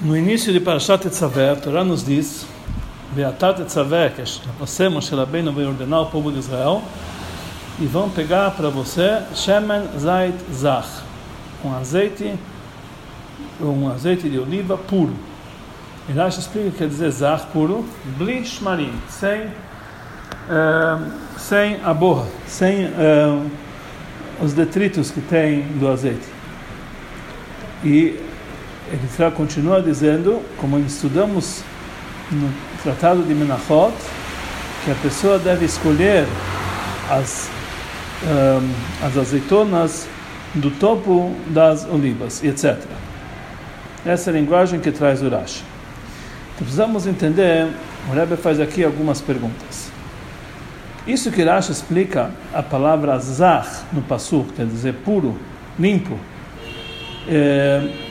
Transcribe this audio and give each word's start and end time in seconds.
No 0.00 0.16
início 0.16 0.52
de 0.52 0.60
Parashat 0.60 1.02
Tetzaveh, 1.02 1.50
a 1.50 1.56
Torá 1.56 1.82
nos 1.82 2.04
diz, 2.04 2.46
Beatat 3.16 3.56
Tetzaveh, 3.56 4.10
que 4.10 4.22
você, 4.56 4.88
Moshe 4.88 5.12
Rabbeinu, 5.12 5.52
vai 5.52 5.64
ordenar 5.64 6.02
o 6.02 6.06
povo 6.06 6.30
de 6.30 6.38
Israel, 6.38 6.84
e 7.80 7.84
vão 7.84 8.08
pegar 8.08 8.52
para 8.52 8.68
você 8.68 9.24
Shemen 9.34 9.88
Zait 9.98 10.36
Zach, 10.54 10.86
um 11.64 11.74
azeite, 11.74 12.32
um 13.60 13.90
azeite 13.90 14.28
de 14.28 14.38
oliva 14.38 14.78
puro. 14.78 15.14
E 16.08 16.12
Rashi 16.12 16.38
explica 16.38 16.70
que 16.70 16.78
quer 16.78 16.88
dizer 16.88 17.10
Zach 17.10 17.46
puro, 17.52 17.84
Bli 18.16 18.46
Shmarim, 18.46 18.92
sem, 19.08 19.46
uh, 19.46 21.10
sem 21.36 21.80
a 21.82 21.92
borra, 21.92 22.28
sem 22.46 22.84
uh, 22.84 23.50
os 24.40 24.52
detritos 24.52 25.10
que 25.10 25.20
tem 25.20 25.62
do 25.62 25.88
azeite. 25.88 26.28
E 27.84 28.27
ele 28.90 29.30
continua 29.32 29.82
dizendo, 29.82 30.42
como 30.56 30.78
estudamos 30.78 31.62
no 32.30 32.52
Tratado 32.82 33.22
de 33.22 33.34
Menachot, 33.34 33.92
que 34.84 34.90
a 34.90 34.94
pessoa 34.96 35.38
deve 35.38 35.66
escolher 35.66 36.26
as, 37.10 37.50
um, 38.22 39.06
as 39.06 39.16
azeitonas 39.16 40.08
do 40.54 40.70
topo 40.70 41.34
das 41.48 41.84
olivas, 41.86 42.42
etc. 42.42 42.78
Essa 44.06 44.30
é 44.30 44.34
a 44.34 44.36
linguagem 44.36 44.80
que 44.80 44.90
traz 44.90 45.22
o 45.22 45.28
Rashi. 45.28 45.62
Então, 46.54 46.64
precisamos 46.64 47.06
entender, 47.06 47.68
o 48.10 48.14
Rebbe 48.14 48.36
faz 48.36 48.60
aqui 48.60 48.82
algumas 48.82 49.20
perguntas. 49.20 49.90
Isso 51.06 51.30
que 51.30 51.42
Rashi 51.42 51.72
explica 51.72 52.30
a 52.54 52.62
palavra 52.62 53.18
zach 53.18 53.84
no 53.92 54.02
passo, 54.02 54.46
quer 54.56 54.66
dizer 54.66 54.94
puro, 55.04 55.38
limpo, 55.78 56.18
é, 57.28 58.07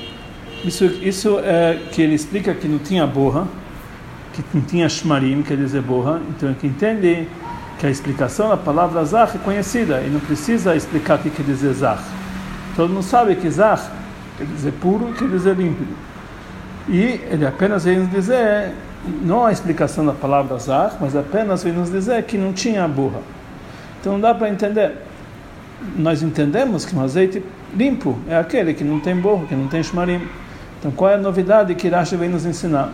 isso, 0.64 0.86
isso 0.86 1.40
é 1.40 1.80
que 1.92 2.02
ele 2.02 2.16
explica 2.16 2.54
que 2.54 2.68
não 2.68 2.80
tinha 2.80 3.06
borra, 3.06 3.48
que 4.34 4.44
não 4.54 4.62
tinha 4.62 4.88
shmarim, 4.88 5.42
quer 5.44 5.58
dizer 5.58 5.82
borra. 5.82 6.22
Então, 6.30 6.50
é 6.50 6.54
que 6.54 6.68
entende 6.68 7.28
que 7.80 7.86
a 7.86 7.90
explicação 7.90 8.50
da 8.50 8.58
palavra 8.58 9.04
zach 9.06 9.36
é 9.36 9.40
conhecida 9.40 10.02
e 10.02 10.10
não 10.10 10.20
precisa 10.20 10.76
explicar 10.76 11.20
o 11.20 11.22
que 11.22 11.30
quer 11.30 11.44
dizer 11.44 11.74
zach. 11.74 12.02
Todo 12.76 12.92
mundo 12.92 13.04
sabe 13.04 13.36
que 13.36 13.50
zach 13.50 13.84
quer 14.38 14.46
dizer 14.46 14.74
puro, 14.74 15.14
quer 15.14 15.28
dizer 15.28 15.56
límpido. 15.56 15.94
E 16.90 17.22
ele 17.30 17.46
apenas 17.46 17.84
veio 17.84 18.02
nos 18.02 18.10
dizer, 18.10 18.72
não 19.22 19.46
a 19.46 19.52
explicação 19.52 20.06
da 20.06 20.14
palavra 20.14 20.58
zach, 20.58 20.96
mas 21.00 21.16
apenas 21.16 21.64
veio 21.64 21.76
nos 21.76 21.92
dizer 21.92 22.24
que 22.24 22.38
não 22.38 22.54
tinha 22.54 22.88
borra. 22.88 23.22
Então 24.00 24.14
não 24.14 24.20
dá 24.20 24.34
para 24.34 24.50
entender. 24.50 24.96
Nós 25.96 26.24
entendemos 26.24 26.86
que 26.86 26.96
um 26.96 27.04
azeite 27.04 27.44
limpo 27.76 28.18
é 28.28 28.38
aquele 28.38 28.74
que 28.74 28.84
não 28.84 29.00
tem 29.00 29.16
borra, 29.16 29.46
que 29.46 29.56
não 29.56 29.68
tem 29.68 29.84
shmarim. 29.84 30.22
Então, 30.80 30.92
qual 30.92 31.12
é 31.12 31.16
a 31.16 31.18
novidade 31.18 31.74
que 31.76 31.90
Rashi 31.90 32.16
vem 32.16 32.30
nos 32.30 32.46
ensinar? 32.46 32.92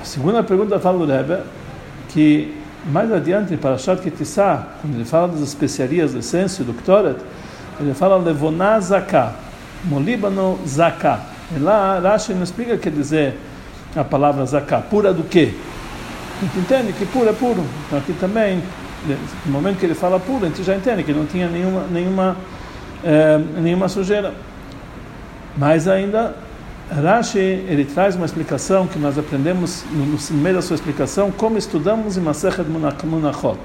A 0.00 0.04
segunda 0.04 0.42
pergunta 0.42 0.78
fala 0.80 0.98
do 0.98 1.10
Rebbe, 1.10 1.38
que 2.08 2.54
mais 2.86 3.10
adiante, 3.10 3.56
para 3.56 3.78
Shat 3.78 4.02
Kitissá, 4.02 4.66
quando 4.80 4.94
ele 4.94 5.04
fala 5.04 5.28
das 5.28 5.40
especiarias 5.40 6.12
do 6.12 6.18
essêncio, 6.18 6.64
do 6.64 6.74
Ktoret, 6.74 7.16
ele 7.80 7.94
fala 7.94 8.16
Levoná 8.16 8.78
Zaká, 8.80 9.32
Molíbano 9.84 10.58
Zaká. 10.66 11.20
E 11.56 11.58
lá, 11.58 11.98
Rashi 11.98 12.34
não 12.34 12.42
explica 12.42 12.74
o 12.74 12.78
que 12.78 12.90
dizer 12.90 13.38
a 13.96 14.04
palavra 14.04 14.44
Zaká, 14.44 14.80
pura 14.80 15.14
do 15.14 15.22
quê? 15.22 15.54
A 16.36 16.44
gente 16.44 16.58
entende 16.58 16.92
que 16.92 17.06
puro 17.06 17.28
é 17.28 17.32
puro. 17.32 17.64
Então, 17.86 17.98
aqui 17.98 18.12
também, 18.14 18.60
no 19.46 19.52
momento 19.52 19.78
que 19.78 19.86
ele 19.86 19.94
fala 19.94 20.18
puro, 20.18 20.44
a 20.44 20.48
gente 20.48 20.62
já 20.62 20.74
entende 20.74 21.04
que 21.04 21.12
não 21.12 21.24
tinha 21.26 21.48
nenhuma, 21.48 21.84
nenhuma, 21.90 22.36
eh, 23.04 23.40
nenhuma 23.60 23.88
sujeira. 23.88 24.34
Mas 25.56 25.86
ainda, 25.86 26.34
Rashi, 26.90 27.38
ele 27.38 27.84
traz 27.84 28.16
uma 28.16 28.26
explicação 28.26 28.86
que 28.86 28.98
nós 28.98 29.16
aprendemos 29.16 29.84
no 29.92 30.36
meio 30.38 30.56
da 30.56 30.62
sua 30.62 30.74
explicação, 30.74 31.30
como 31.30 31.56
estudamos 31.56 32.16
em 32.16 32.20
Masechet 32.20 32.66
Munachot. 33.04 33.58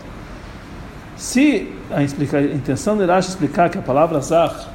Se 1.15 1.73
a, 1.91 2.03
explica, 2.03 2.37
a 2.37 2.43
intenção 2.43 2.97
de 2.97 3.05
Rashi 3.05 3.29
explicar 3.29 3.69
que 3.69 3.77
a 3.77 3.81
palavra 3.81 4.19
Zach 4.21 4.67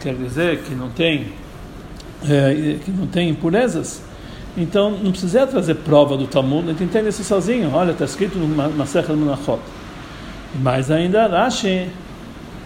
quer 0.00 0.14
dizer 0.14 0.62
que 0.62 0.74
não 0.74 0.88
tem, 0.90 1.32
é, 2.26 2.78
que 2.84 2.90
não 2.90 3.06
tem 3.06 3.28
impurezas, 3.28 4.00
então 4.56 4.92
não 4.92 5.10
precisa 5.10 5.46
trazer 5.46 5.74
prova 5.76 6.16
do 6.16 6.26
Talmud, 6.26 6.68
a 6.68 6.72
gente 6.72 6.84
entende 6.84 7.08
isso 7.08 7.22
sozinho. 7.22 7.70
Olha, 7.74 7.90
está 7.90 8.04
escrito 8.04 8.38
no 8.38 8.48
Masechet 8.48 9.12
Munachot. 9.12 9.60
Mas 10.54 10.90
ainda 10.90 11.26
Rashi, 11.26 11.88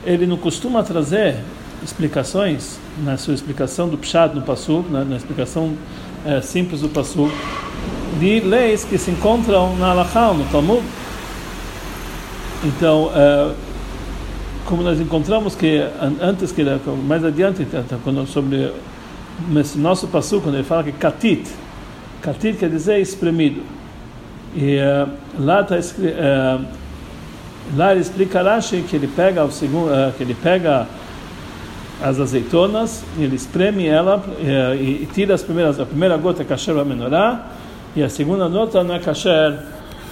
ele 0.04 0.26
não 0.26 0.36
costuma 0.36 0.82
trazer 0.82 1.36
explicações, 1.82 2.78
na 3.02 3.16
sua 3.16 3.34
explicação 3.34 3.88
do 3.88 3.98
Pshat 3.98 4.34
no 4.34 4.42
Passuk, 4.42 4.90
na, 4.90 5.04
na 5.04 5.16
explicação 5.16 5.74
é, 6.24 6.40
simples 6.40 6.80
do 6.80 6.88
Passuk, 6.88 7.32
de 8.20 8.40
leis 8.40 8.84
que 8.84 8.96
se 8.98 9.10
encontram 9.10 9.76
na 9.76 9.90
Alachá, 9.90 10.32
no 10.32 10.44
Talmud. 10.44 10.82
Então, 12.64 13.10
é, 13.14 13.52
como 14.64 14.82
nós 14.82 15.00
encontramos 15.00 15.54
que 15.54 15.82
antes 16.20 16.52
que 16.52 16.64
mais 17.06 17.24
adiante 17.24 17.66
quando 18.02 18.26
sobre 18.26 18.72
esse 19.60 19.78
nosso 19.78 20.08
passo 20.08 20.40
quando 20.40 20.54
ele 20.54 20.64
fala 20.64 20.82
que 20.82 20.92
katit 20.92 21.46
katit 22.22 22.58
quer 22.58 22.70
dizer 22.70 23.00
espremido 23.00 23.62
e 24.56 24.78
uh, 24.78 25.10
lá 25.38 25.60
está 25.60 25.76
uh, 25.76 26.64
lá 27.76 27.92
ele 27.92 28.00
explica 28.00 28.42
Rashi 28.42 28.82
que 28.88 28.96
ele 28.96 29.08
pega 29.08 29.44
o 29.44 29.52
segundo 29.52 29.90
uh, 29.90 30.12
que 30.16 30.22
ele 30.22 30.34
pega 30.34 30.86
as 32.02 32.20
azeitonas, 32.20 33.04
ele 33.18 33.36
espreme 33.36 33.86
ela 33.86 34.22
eh, 34.40 34.76
e, 34.76 35.08
tira 35.12 35.34
as 35.34 35.42
primeiras, 35.42 35.78
a 35.80 35.86
primeira 35.86 36.16
gota 36.16 36.42
é 36.42 36.44
kasher 36.44 36.74
para 36.74 36.84
menorá 36.84 37.46
e 37.94 38.02
a 38.02 38.08
segunda 38.08 38.48
nota 38.48 38.82
não 38.82 38.94
é 38.94 38.98
kasher 38.98 39.58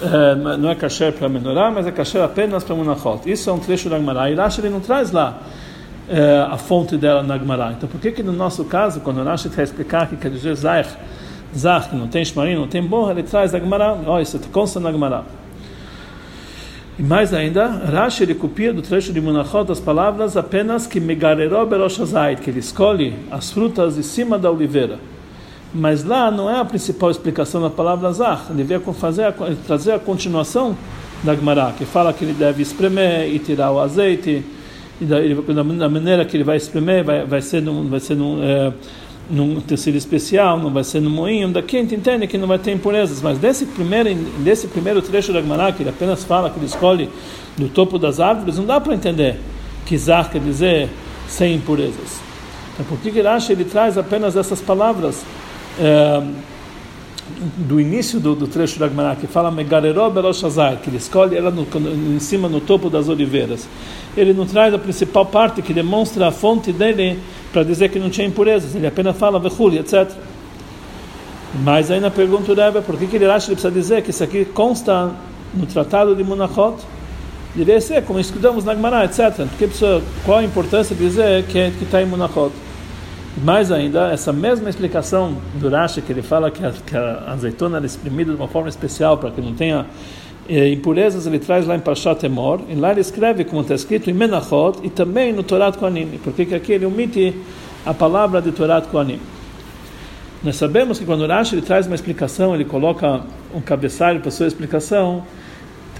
eh, 0.02 0.34
não 0.34 0.70
é 0.70 0.74
kasher 0.74 1.12
para 1.12 1.28
menorá, 1.28 1.70
mas 1.70 1.86
é 1.86 1.92
kasher 1.92 2.22
apenas 2.22 2.64
para 2.64 2.74
munachot. 2.74 3.30
Isso 3.30 3.48
é 3.48 3.52
um 3.52 3.58
trecho 3.58 3.88
da 3.88 3.98
Gemara. 3.98 4.30
E 4.30 4.34
Rashi 4.34 4.60
ele 4.60 4.70
não 4.70 4.80
traz 4.80 5.12
lá 5.12 5.38
eh, 6.08 6.46
a 6.50 6.56
fonte 6.56 6.96
dela 6.96 7.22
na 7.22 7.38
Gemara. 7.38 7.72
Então 7.72 7.88
por 7.88 8.00
que 8.00 8.10
que 8.10 8.22
no 8.22 8.32
nosso 8.32 8.64
caso, 8.64 9.00
quando 9.00 9.22
Rashi 9.22 9.48
quer 9.48 9.62
explicar 9.62 10.08
que 10.08 10.16
quer 10.16 10.30
dizer 10.30 10.54
zach, 10.56 10.88
zach 11.56 11.88
que 11.88 11.96
não 11.96 12.08
tem 12.08 12.24
shmarim, 12.24 12.56
não 12.56 12.66
tem 12.66 12.82
borra, 12.82 13.12
ele 13.12 13.22
traz 13.22 13.54
a 13.54 13.60
Gemara, 13.60 13.96
ó, 14.06 14.16
oh, 14.16 14.20
isso 14.20 14.40
consta 14.52 14.80
na 14.80 14.90
Gemara. 14.90 15.22
E 16.98 17.02
mais 17.02 17.32
ainda, 17.32 17.66
Rashi 17.66 18.22
ele 18.22 18.34
copia 18.34 18.72
do 18.72 18.82
trecho 18.82 19.12
de 19.12 19.20
Munachot 19.20 19.70
as 19.72 19.80
palavras 19.80 20.36
apenas 20.36 20.86
que 20.86 21.00
Megareró 21.00 21.64
Beroshazait, 21.64 22.40
que 22.42 22.50
ele 22.50 22.60
escolhe 22.60 23.14
as 23.30 23.50
frutas 23.50 23.96
de 23.96 24.02
cima 24.02 24.38
da 24.38 24.50
oliveira. 24.50 24.98
Mas 25.74 26.04
lá 26.04 26.30
não 26.30 26.50
é 26.50 26.60
a 26.60 26.64
principal 26.64 27.10
explicação 27.10 27.62
da 27.62 27.70
palavra 27.70 28.12
Zach, 28.12 28.42
ele 28.50 28.62
veio 28.62 28.80
fazer, 28.92 29.32
trazer 29.66 29.92
a 29.92 29.98
continuação 29.98 30.76
da 31.24 31.34
Gemara, 31.34 31.72
que 31.76 31.86
fala 31.86 32.12
que 32.12 32.24
ele 32.26 32.34
deve 32.34 32.62
espremer 32.62 33.26
e 33.26 33.38
tirar 33.38 33.72
o 33.72 33.80
azeite, 33.80 34.44
e 35.00 35.04
da, 35.06 35.18
da 35.64 35.88
maneira 35.88 36.26
que 36.26 36.36
ele 36.36 36.44
vai 36.44 36.58
espremer 36.58 37.02
vai, 37.02 37.24
vai 37.24 37.40
ser 37.40 37.62
num, 37.62 37.88
vai 37.88 38.00
ser 38.00 38.14
num, 38.14 38.42
é, 38.42 38.70
num 39.30 39.60
tecido 39.60 39.96
especial, 39.96 40.58
não 40.58 40.70
vai 40.70 40.84
ser 40.84 41.00
no 41.00 41.10
moinho. 41.10 41.48
Daqui 41.48 41.76
a 41.76 41.80
gente 41.80 41.94
entende 41.94 42.26
que 42.26 42.36
não 42.36 42.48
vai 42.48 42.58
ter 42.58 42.72
impurezas, 42.72 43.22
mas 43.22 43.38
desse 43.38 43.66
primeiro, 43.66 44.14
desse 44.40 44.66
primeiro 44.66 45.00
trecho 45.00 45.32
da 45.32 45.40
Gemara, 45.40 45.72
que 45.72 45.82
ele 45.82 45.90
apenas 45.90 46.24
fala 46.24 46.50
que 46.50 46.58
ele 46.58 46.66
escolhe 46.66 47.08
do 47.56 47.68
topo 47.68 47.98
das 47.98 48.20
árvores, 48.20 48.56
não 48.56 48.64
dá 48.64 48.80
para 48.80 48.94
entender 48.94 49.38
que 49.86 49.96
Zar 49.96 50.30
quer 50.30 50.40
dizer 50.40 50.88
sem 51.28 51.54
impurezas. 51.54 52.20
Então, 52.74 52.86
por 52.86 52.98
que 52.98 53.08
ele 53.10 53.28
acha 53.28 53.52
ele 53.52 53.64
traz 53.64 53.98
apenas 53.98 54.36
essas 54.36 54.60
palavras 54.60 55.22
é, 55.78 56.22
do 57.56 57.80
início 57.80 58.20
do, 58.20 58.34
do, 58.34 58.46
trecho 58.46 58.78
da 58.78 58.88
Gemara, 58.88 59.16
que 59.16 59.26
fala 59.26 59.50
Megareró 59.50 60.08
Beroshazai, 60.10 60.78
que 60.82 60.90
ele 60.90 60.96
escolhe 60.96 61.36
ela 61.36 61.50
no, 61.50 61.66
em 62.14 62.18
cima, 62.18 62.48
no 62.48 62.60
topo 62.60 62.88
das 62.88 63.08
oliveiras. 63.08 63.68
Ele 64.16 64.32
não 64.32 64.46
traz 64.46 64.72
a 64.72 64.78
principal 64.78 65.26
parte 65.26 65.62
que 65.62 65.72
demonstra 65.72 66.28
a 66.28 66.32
fonte 66.32 66.72
dele 66.72 67.18
para 67.52 67.62
dizer 67.62 67.88
que 67.90 67.98
não 67.98 68.10
tinha 68.10 68.26
impurezas, 68.26 68.74
ele 68.74 68.86
apenas 68.86 69.16
fala 69.16 69.38
vechuli, 69.38 69.78
etc. 69.78 70.10
Mas 71.62 71.90
aí 71.90 72.00
na 72.00 72.10
pergunta 72.10 72.54
do 72.54 72.60
Rebbe, 72.60 72.80
por 72.82 72.96
que, 72.96 73.06
que 73.06 73.16
ele 73.16 73.26
acha 73.26 73.46
que 73.46 73.52
ele 73.52 73.60
precisa 73.60 73.72
dizer 73.72 74.02
que 74.02 74.10
isso 74.10 74.24
aqui 74.24 74.44
consta 74.44 75.10
no 75.54 75.66
tratado 75.66 76.16
de 76.16 76.24
Munachot? 76.24 76.76
Deveria 77.54 77.80
ser, 77.80 78.02
como 78.04 78.18
estudamos 78.18 78.64
na 78.64 78.74
Gemara, 78.74 79.04
etc. 79.04 79.46
Porque 79.46 79.68
qual 80.24 80.38
a 80.38 80.44
importância 80.44 80.96
de 80.96 81.04
dizer 81.04 81.44
que 81.44 81.72
está 81.82 82.00
em 82.00 82.06
Munachot? 82.06 82.52
Mais 83.36 83.72
ainda, 83.72 84.12
essa 84.12 84.32
mesma 84.32 84.68
explicação 84.68 85.36
do 85.54 85.70
Rashi, 85.70 86.02
que 86.02 86.12
ele 86.12 86.20
fala 86.20 86.50
que 86.50 86.64
a, 86.64 86.70
que 86.70 86.96
a 86.96 87.32
azeitona 87.32 87.78
é 87.78 87.84
exprimida 87.86 88.30
de 88.30 88.36
uma 88.36 88.48
forma 88.48 88.68
especial 88.68 89.16
para 89.16 89.30
que 89.30 89.40
não 89.40 89.54
tenha 89.54 89.86
eh, 90.48 90.68
impurezas, 90.68 91.26
ele 91.26 91.38
traz 91.38 91.66
lá 91.66 91.74
em 91.74 91.80
Parshat 91.80 92.26
Emor, 92.26 92.60
e 92.68 92.74
lá 92.74 92.90
ele 92.90 93.00
escreve, 93.00 93.44
como 93.44 93.62
está 93.62 93.74
escrito, 93.74 94.10
em 94.10 94.12
Menachot, 94.12 94.80
e 94.82 94.90
também 94.90 95.32
no 95.32 95.42
Torat 95.42 95.78
Koanim, 95.78 96.20
porque 96.22 96.42
aqui 96.54 96.72
ele 96.72 96.84
omite 96.84 97.34
a 97.86 97.94
palavra 97.94 98.42
de 98.42 98.52
Torat 98.52 98.86
Koanim. 98.88 99.18
Nós 100.44 100.56
sabemos 100.56 100.98
que 100.98 101.04
quando 101.06 101.22
o 101.22 101.26
Rashi 101.26 101.54
ele 101.54 101.62
traz 101.62 101.86
uma 101.86 101.94
explicação, 101.94 102.54
ele 102.54 102.66
coloca 102.66 103.22
um 103.54 103.60
cabeçalho 103.60 104.20
para 104.20 104.28
a 104.28 104.32
sua 104.32 104.46
explicação, 104.46 105.24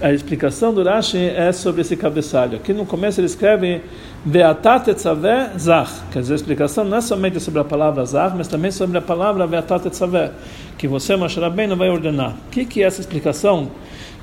a 0.03 0.11
explicação 0.11 0.73
do 0.73 0.83
Rashi 0.83 1.17
é 1.17 1.53
sobre 1.53 1.79
esse 1.79 1.95
cabeçalho. 1.95 2.57
Aqui 2.57 2.73
no 2.73 2.85
começo 2.85 3.21
ele 3.21 3.27
escreve 3.27 3.81
Veatat 4.25 4.89
etzaveh 4.89 5.57
zach. 5.57 5.89
Quer 6.11 6.19
dizer, 6.19 6.33
a 6.33 6.35
explicação 6.35 6.83
não 6.83 6.97
é 6.97 7.01
somente 7.01 7.39
sobre 7.39 7.61
a 7.61 7.63
palavra 7.63 8.03
zach, 8.03 8.35
mas 8.35 8.49
também 8.49 8.69
sobre 8.69 8.97
a 8.97 9.01
palavra 9.01 9.47
Veatat 9.47 9.87
etzaveh, 9.87 10.31
que 10.77 10.89
você, 10.89 11.15
Moshe 11.15 11.39
não 11.39 11.77
vai 11.77 11.89
ordenar. 11.89 12.31
O 12.47 12.49
que, 12.51 12.65
que 12.65 12.83
é 12.83 12.85
essa 12.85 12.99
explicação 12.99 13.71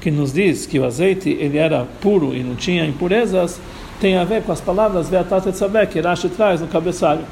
que 0.03 0.11
nos 0.11 0.35
diz 0.35 0.67
que 0.67 0.79
o 0.79 0.85
azeite 0.85 1.31
ele 1.31 1.57
era 1.57 1.87
puro 2.03 2.37
e 2.37 2.43
não 2.43 2.57
tinha 2.57 2.85
impurezas, 2.85 3.59
tem 3.99 4.19
a 4.19 4.25
ver 4.25 4.43
com 4.43 4.53
as 4.53 4.61
palavras 4.61 5.09
Veatat 5.09 5.49
etzaveh, 5.49 5.87
que 5.87 5.99
Rashi 5.99 6.29
traz 6.29 6.61
no 6.61 6.67
cabeçalho. 6.67 7.25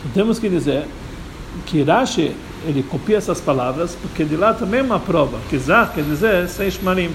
Então, 0.00 0.10
temos 0.12 0.40
que 0.40 0.48
dizer 0.48 0.82
que 1.66 1.80
Rashi 1.84 2.34
ele 2.66 2.82
copia 2.82 3.18
essas 3.18 3.40
palavras, 3.40 3.96
porque 4.02 4.24
de 4.24 4.36
lá 4.36 4.52
também 4.52 4.80
é 4.80 4.82
uma 4.82 4.98
prova, 4.98 5.38
que 5.48 5.58
zach 5.58 5.94
quer 5.94 6.04
dizer 6.04 6.48
sem 6.48 6.68
shmarim 6.68 7.10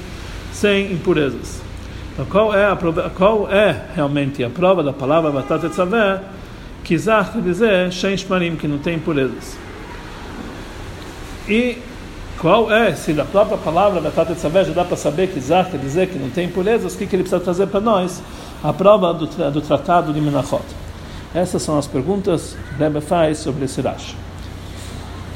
sem 0.59 0.92
impurezas. 0.92 1.62
Então, 2.13 2.25
qual 2.25 2.54
é, 2.54 2.65
a, 2.65 2.75
qual 3.15 3.48
é 3.51 3.86
realmente 3.94 4.44
a 4.44 4.50
prova 4.50 4.81
da 4.81 4.92
palavra 4.92 5.30
batata 5.31 5.69
tzaveh? 5.69 6.21
Que 6.83 6.98
zah 6.98 7.24
quer 7.25 7.42
dizer 7.42 7.92
shen 7.92 8.18
shmarim, 8.18 8.56
que 8.56 8.68
não 8.68 8.80
tem 8.80 8.95
impurezas. 8.95 9.56
E 11.48 11.77
qual 12.39 12.71
é, 12.71 12.95
se 12.95 13.13
da 13.13 13.24
própria 13.24 13.57
palavra 13.57 14.01
batata 14.01 14.33
tzaveh 14.33 14.65
já 14.65 14.74
dá 14.74 14.83
para 14.83 14.98
saber 14.98 15.27
que 15.27 15.39
zah 15.39 15.63
quer 15.63 15.77
dizer 15.77 16.07
que 16.07 16.18
não 16.18 16.31
tem 16.31 16.48
impurezas, 16.48 16.95
o 16.95 16.98
que, 16.98 17.06
que 17.06 17.15
ele 17.15 17.24
precisa 17.24 17.44
trazer 17.44 17.68
para 17.68 17.80
nós? 17.80 18.21
A 18.63 18.74
prova 18.74 19.13
do, 19.13 19.27
do 19.51 19.62
tratado 19.62 20.12
de 20.12 20.19
Menachot. 20.19 20.65
Essas 21.36 21.62
são 21.62 21.77
as 21.77 21.86
perguntas 21.86 22.57
que 22.69 22.83
Rebbe 22.83 23.00
faz 23.01 23.38
sobre 23.38 23.65
esse 23.65 23.80
Rashi. 23.80 24.15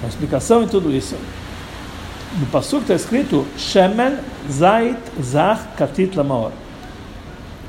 A 0.03 0.07
explicação 0.07 0.63
em 0.63 0.67
tudo 0.67 0.91
isso 0.91 1.15
no 2.39 2.45
Passuk 2.47 2.83
está 2.83 2.93
escrito 2.93 3.45
Shemen 3.57 4.17
Zait 4.49 4.97
Zach 5.21 5.75
Katit 5.75 6.15
Lamaor. 6.15 6.51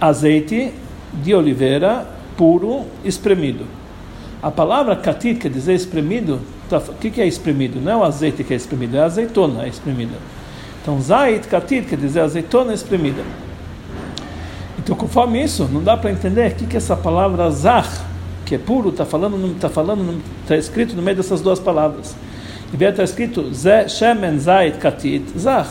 Azeite 0.00 0.73
de 1.12 1.35
oliveira 1.35 2.06
puro 2.37 2.85
espremido. 3.05 3.67
A 4.43 4.50
palavra 4.50 4.97
katit 4.97 5.38
quer 5.38 5.50
dizer 5.50 5.75
espremido. 5.75 6.41
Tá, 6.69 6.79
o 6.79 6.94
que, 6.94 7.11
que 7.11 7.20
é 7.20 7.26
espremido? 7.26 7.81
Não 7.81 7.93
é 7.93 7.97
o 7.97 8.05
azeite 8.05 8.43
que 8.43 8.53
é 8.53 8.56
espremido, 8.56 8.97
é 8.97 9.00
a 9.00 9.05
azeitona 9.05 9.67
espremida. 9.69 10.17
Então, 10.81 11.00
zait, 11.00 11.47
katit 11.47 11.87
quer 11.87 11.99
dizer 11.99 12.20
azeitona 12.20 12.75
espremida. 12.75 13.23
Então, 14.79 14.97
conforme 14.97 15.43
isso, 15.43 15.69
não 15.70 15.82
dá 15.82 15.97
para 15.97 16.11
entender 16.11 16.50
o 16.50 16.55
que, 16.56 16.67
que 16.67 16.76
essa 16.76 16.97
palavra 16.97 17.49
zach, 17.50 17.88
que 18.44 18.56
é 18.56 18.59
puro, 18.59 18.88
está 18.88 19.05
falando, 19.05 19.55
está 19.55 19.69
falando, 19.69 20.20
está 20.43 20.56
escrito 20.56 20.97
no 20.97 21.03
meio 21.03 21.17
dessas 21.17 21.41
duas 21.41 21.61
palavras. 21.61 22.17
Devia 22.73 22.89
estar 22.89 23.05
escrito 23.05 23.51
Shemen 23.87 24.39
Zait 24.39 24.79
Katit 24.79 25.39
Zach. 25.39 25.69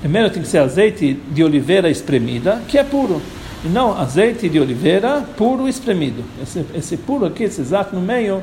Primeiro 0.00 0.28
tem 0.28 0.42
que 0.42 0.48
ser 0.48 0.58
azeite 0.58 1.14
de 1.30 1.42
oliveira 1.42 1.88
espremida, 1.88 2.60
que 2.68 2.76
é 2.76 2.84
puro. 2.84 3.22
E 3.64 3.68
não 3.68 3.98
azeite 3.98 4.46
de 4.50 4.60
oliveira 4.60 5.24
puro 5.38 5.66
espremido. 5.66 6.22
Esse, 6.42 6.66
esse 6.74 6.96
puro 6.98 7.24
aqui, 7.24 7.44
esse 7.44 7.64
Zach 7.64 7.94
no 7.94 8.02
meio, 8.02 8.42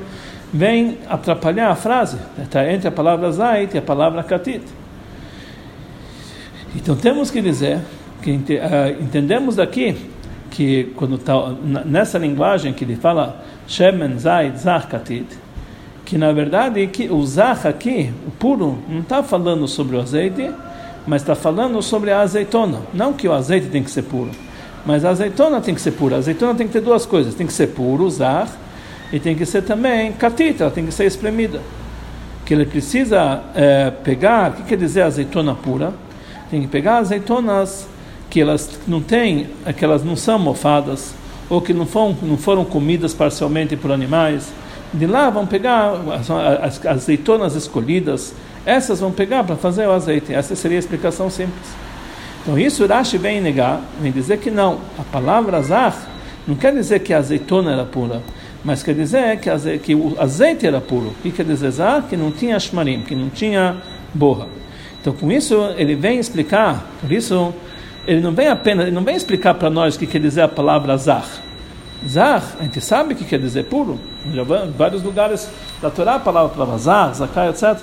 vem 0.51 0.97
atrapalhar 1.07 1.69
a 1.69 1.75
frase. 1.75 2.17
Está 2.41 2.67
entre 2.71 2.87
a 2.87 2.91
palavra 2.91 3.31
Zait 3.31 3.75
e 3.75 3.77
a 3.77 3.81
palavra 3.83 4.23
Katit. 4.23 4.63
Então 6.75 6.95
temos 6.95 7.29
que 7.29 7.39
dizer 7.39 7.81
que 8.23 8.31
uh, 8.31 8.99
entendemos 8.99 9.57
daqui 9.57 9.95
que 10.49 10.91
quando 10.95 11.19
tá, 11.19 11.53
nessa 11.85 12.17
linguagem 12.17 12.73
que 12.73 12.83
ele 12.83 12.95
fala 12.95 13.43
Shemen 13.67 14.17
Zait 14.17 14.57
Zach 14.57 14.87
Katit 14.87 15.27
que 16.11 16.17
na 16.17 16.33
verdade 16.33 16.85
que 16.87 17.09
o 17.09 17.25
zah 17.25 17.53
aqui, 17.53 18.11
o 18.27 18.31
puro, 18.31 18.77
não 18.89 18.99
está 18.99 19.23
falando 19.23 19.65
sobre 19.65 19.95
o 19.95 20.01
azeite, 20.01 20.51
mas 21.07 21.21
está 21.21 21.35
falando 21.35 21.81
sobre 21.81 22.11
a 22.11 22.19
azeitona. 22.19 22.79
Não 22.93 23.13
que 23.13 23.29
o 23.29 23.31
azeite 23.31 23.67
tem 23.67 23.81
que 23.81 23.89
ser 23.89 24.01
puro, 24.01 24.29
mas 24.85 25.05
a 25.05 25.11
azeitona 25.11 25.61
tem 25.61 25.73
que 25.73 25.79
ser 25.79 25.91
pura. 25.91 26.17
A 26.17 26.19
azeitona 26.19 26.53
tem 26.53 26.67
que 26.67 26.73
ter 26.73 26.81
duas 26.81 27.05
coisas: 27.05 27.33
tem 27.33 27.47
que 27.47 27.53
ser 27.53 27.67
puro, 27.67 28.09
zah, 28.09 28.45
e 29.13 29.21
tem 29.21 29.37
que 29.37 29.45
ser 29.45 29.61
também 29.61 30.11
catita, 30.11 30.69
tem 30.69 30.85
que 30.85 30.91
ser 30.91 31.05
espremida. 31.05 31.61
Que 32.45 32.55
ele 32.55 32.65
precisa 32.65 33.43
é, 33.55 33.89
pegar, 33.89 34.51
o 34.51 34.53
que 34.55 34.63
quer 34.63 34.77
dizer 34.77 35.03
azeitona 35.03 35.55
pura? 35.55 35.93
Tem 36.49 36.59
que 36.59 36.67
pegar 36.67 36.97
azeitonas 36.97 37.87
que 38.29 38.41
elas 38.41 38.69
não 38.85 39.01
têm, 39.01 39.47
que 39.77 39.85
elas 39.85 40.03
não 40.03 40.17
são 40.17 40.37
mofadas, 40.37 41.13
ou 41.49 41.61
que 41.61 41.73
não 41.73 41.85
foram, 41.85 42.17
não 42.21 42.35
foram 42.35 42.65
comidas 42.65 43.13
parcialmente 43.13 43.77
por 43.77 43.93
animais 43.93 44.51
de 44.93 45.05
lá 45.05 45.29
vão 45.29 45.47
pegar 45.47 45.93
as, 46.61 46.85
azeitonas 46.85 47.55
escolhidas, 47.55 48.33
essas 48.65 48.99
vão 48.99 49.11
pegar 49.11 49.43
para 49.43 49.55
fazer 49.55 49.87
o 49.87 49.91
azeite. 49.91 50.33
Essa 50.33 50.55
seria 50.55 50.77
a 50.77 50.79
explicação 50.79 51.29
simples. 51.29 51.67
Então 52.41 52.57
isso 52.57 52.85
Rashi 52.85 53.17
vem 53.17 53.39
negar, 53.39 53.81
vem 54.01 54.11
dizer 54.11 54.37
que 54.37 54.51
não. 54.51 54.79
A 54.99 55.03
palavra 55.03 55.57
azar 55.57 55.95
não 56.47 56.55
quer 56.55 56.73
dizer 56.73 56.99
que 56.99 57.13
a 57.13 57.19
azeitona 57.19 57.71
era 57.71 57.85
pura, 57.85 58.21
mas 58.63 58.83
quer 58.83 58.95
dizer 58.95 59.39
que, 59.39 59.49
azeite, 59.49 59.83
que 59.83 59.95
o 59.95 60.15
azeite 60.19 60.65
era 60.65 60.81
puro. 60.81 61.07
O 61.07 61.15
que 61.21 61.31
quer 61.31 61.45
dizer 61.45 61.67
azar? 61.67 62.03
Que 62.03 62.17
não 62.17 62.31
tinha 62.31 62.59
shmarim, 62.59 63.01
que 63.01 63.15
não 63.15 63.29
tinha 63.29 63.77
borra. 64.13 64.47
Então 64.99 65.13
com 65.13 65.31
isso 65.31 65.55
ele 65.77 65.95
vem 65.95 66.19
explicar, 66.19 66.85
por 66.99 67.11
isso 67.11 67.53
ele 68.05 68.21
não 68.21 68.33
vem 68.33 68.47
apenas, 68.47 68.87
ele 68.87 68.95
não 68.95 69.03
vem 69.03 69.15
explicar 69.15 69.53
para 69.53 69.69
nós 69.69 69.95
o 69.95 69.99
que 69.99 70.07
quer 70.07 70.19
dizer 70.19 70.41
a 70.41 70.47
palavra 70.47 70.93
azar. 70.93 71.25
Zar, 72.07 72.43
a 72.59 72.63
gente 72.63 72.81
sabe 72.81 73.13
o 73.13 73.17
que 73.17 73.25
quer 73.25 73.39
dizer 73.39 73.65
puro. 73.65 73.99
Em 74.25 74.71
vários 74.71 75.03
lugares 75.03 75.49
da 75.81 75.89
Torá 75.89 76.15
a 76.15 76.19
palavra, 76.19 76.51
a 76.51 76.55
palavra 76.55 76.77
zar, 76.77 77.13
zakai, 77.13 77.49
etc. 77.49 77.77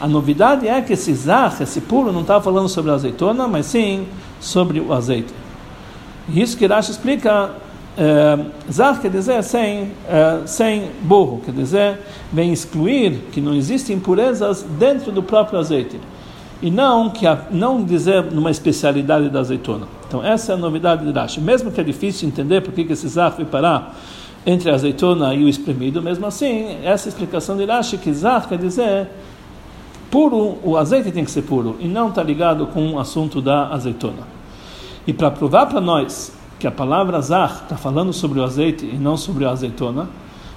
A 0.00 0.06
novidade 0.06 0.68
é 0.68 0.80
que 0.82 0.92
esse 0.92 1.14
zar, 1.14 1.56
esse 1.60 1.80
puro, 1.80 2.12
não 2.12 2.20
está 2.20 2.40
falando 2.40 2.68
sobre 2.68 2.90
a 2.90 2.94
azeitona, 2.94 3.48
mas 3.48 3.66
sim 3.66 4.06
sobre 4.40 4.80
o 4.80 4.92
azeite. 4.92 5.32
E 6.28 6.42
isso 6.42 6.56
que 6.56 6.66
Rashi 6.66 6.90
explica, 6.90 7.52
é, 7.96 8.38
zar 8.70 9.00
quer 9.00 9.10
dizer 9.10 9.42
sem, 9.42 9.92
é, 10.08 10.40
sem 10.46 10.90
burro, 11.02 11.40
quer 11.44 11.52
dizer, 11.52 12.00
vem 12.32 12.52
excluir 12.52 13.28
que 13.32 13.40
não 13.40 13.54
existem 13.54 13.96
impurezas 13.96 14.62
dentro 14.62 15.10
do 15.10 15.22
próprio 15.22 15.58
azeite. 15.58 15.98
E 16.60 16.70
não, 16.70 17.10
que 17.10 17.26
a, 17.26 17.46
não 17.50 17.82
dizer 17.82 18.24
numa 18.24 18.50
especialidade 18.50 19.28
da 19.28 19.40
azeitona. 19.40 19.86
Então 20.14 20.24
essa 20.24 20.52
é 20.52 20.54
a 20.54 20.58
novidade 20.58 21.04
de 21.04 21.10
Rashi. 21.10 21.40
Mesmo 21.40 21.72
que 21.72 21.80
é 21.80 21.84
difícil 21.84 22.28
entender 22.28 22.60
por 22.60 22.72
que 22.72 22.82
esse 22.82 23.08
zar 23.08 23.32
foi 23.32 23.44
parar 23.44 23.96
entre 24.46 24.70
a 24.70 24.74
azeitona 24.74 25.34
e 25.34 25.42
o 25.42 25.48
espremido, 25.48 26.00
mesmo 26.00 26.24
assim, 26.24 26.78
essa 26.84 27.08
explicação 27.08 27.56
de 27.56 27.64
Rashi, 27.64 27.98
que 27.98 28.12
zar 28.12 28.48
quer 28.48 28.58
dizer 28.58 29.08
puro, 30.12 30.58
o 30.62 30.76
azeite 30.76 31.10
tem 31.10 31.24
que 31.24 31.32
ser 31.32 31.42
puro, 31.42 31.74
e 31.80 31.88
não 31.88 32.10
está 32.10 32.22
ligado 32.22 32.68
com 32.68 32.92
o 32.92 33.00
assunto 33.00 33.42
da 33.42 33.70
azeitona. 33.70 34.22
E 35.04 35.12
para 35.12 35.32
provar 35.32 35.66
para 35.66 35.80
nós 35.80 36.32
que 36.60 36.66
a 36.68 36.70
palavra 36.70 37.20
zar 37.20 37.62
está 37.64 37.76
falando 37.76 38.12
sobre 38.12 38.38
o 38.38 38.44
azeite 38.44 38.86
e 38.86 38.96
não 38.96 39.16
sobre 39.16 39.44
a 39.44 39.50
azeitona, 39.50 40.08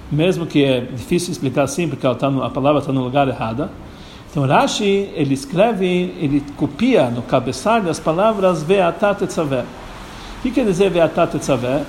mesmo 0.08 0.46
que 0.46 0.62
é 0.62 0.82
difícil 0.82 1.32
explicar 1.32 1.64
assim, 1.64 1.88
porque 1.88 2.06
tá 2.14 2.30
no, 2.30 2.44
a 2.44 2.50
palavra 2.50 2.78
está 2.78 2.92
no 2.92 3.02
lugar 3.02 3.26
errado, 3.26 3.68
então 4.30 4.46
Rashi, 4.46 5.10
ele 5.14 5.32
escreve, 5.34 5.86
ele 5.86 6.44
copia 6.56 7.08
no 7.10 7.22
cabeçalho 7.22 7.88
as 7.88 7.98
palavras 7.98 8.62
Ve'atat 8.62 9.22
Etzaver. 9.24 9.64
O 10.38 10.42
que 10.42 10.50
quer 10.50 10.64
dizer 10.66 10.90
Ve'atat 10.90 11.34
Etzaver? 11.34 11.82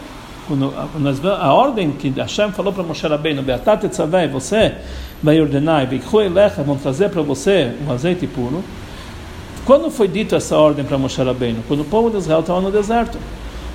A 1.39 1.53
ordem 1.53 1.91
que 1.91 2.09
Hashem 2.09 2.51
falou 2.51 2.73
para 2.73 2.81
Moshe 2.81 3.05
Rabbeinu, 3.05 3.43
Beatat 3.43 3.85
Etzaver, 3.85 4.27
você 4.29 4.73
vai 5.21 5.39
ordenar, 5.39 5.87
e 5.93 6.01
Elecha, 6.25 6.63
vão 6.63 6.75
trazer 6.75 7.09
para 7.09 7.21
você 7.21 7.73
o 7.87 7.91
azeite 7.91 8.25
puro. 8.25 8.63
Quando 9.63 9.91
foi 9.91 10.07
dito 10.07 10.35
essa 10.35 10.57
ordem 10.57 10.83
para 10.83 10.97
Moshe 10.97 11.21
Rabbeinu? 11.21 11.59
Quando 11.67 11.81
o 11.81 11.85
povo 11.85 12.09
de 12.09 12.17
Israel 12.17 12.39
estava 12.39 12.61
no 12.61 12.71
deserto. 12.71 13.19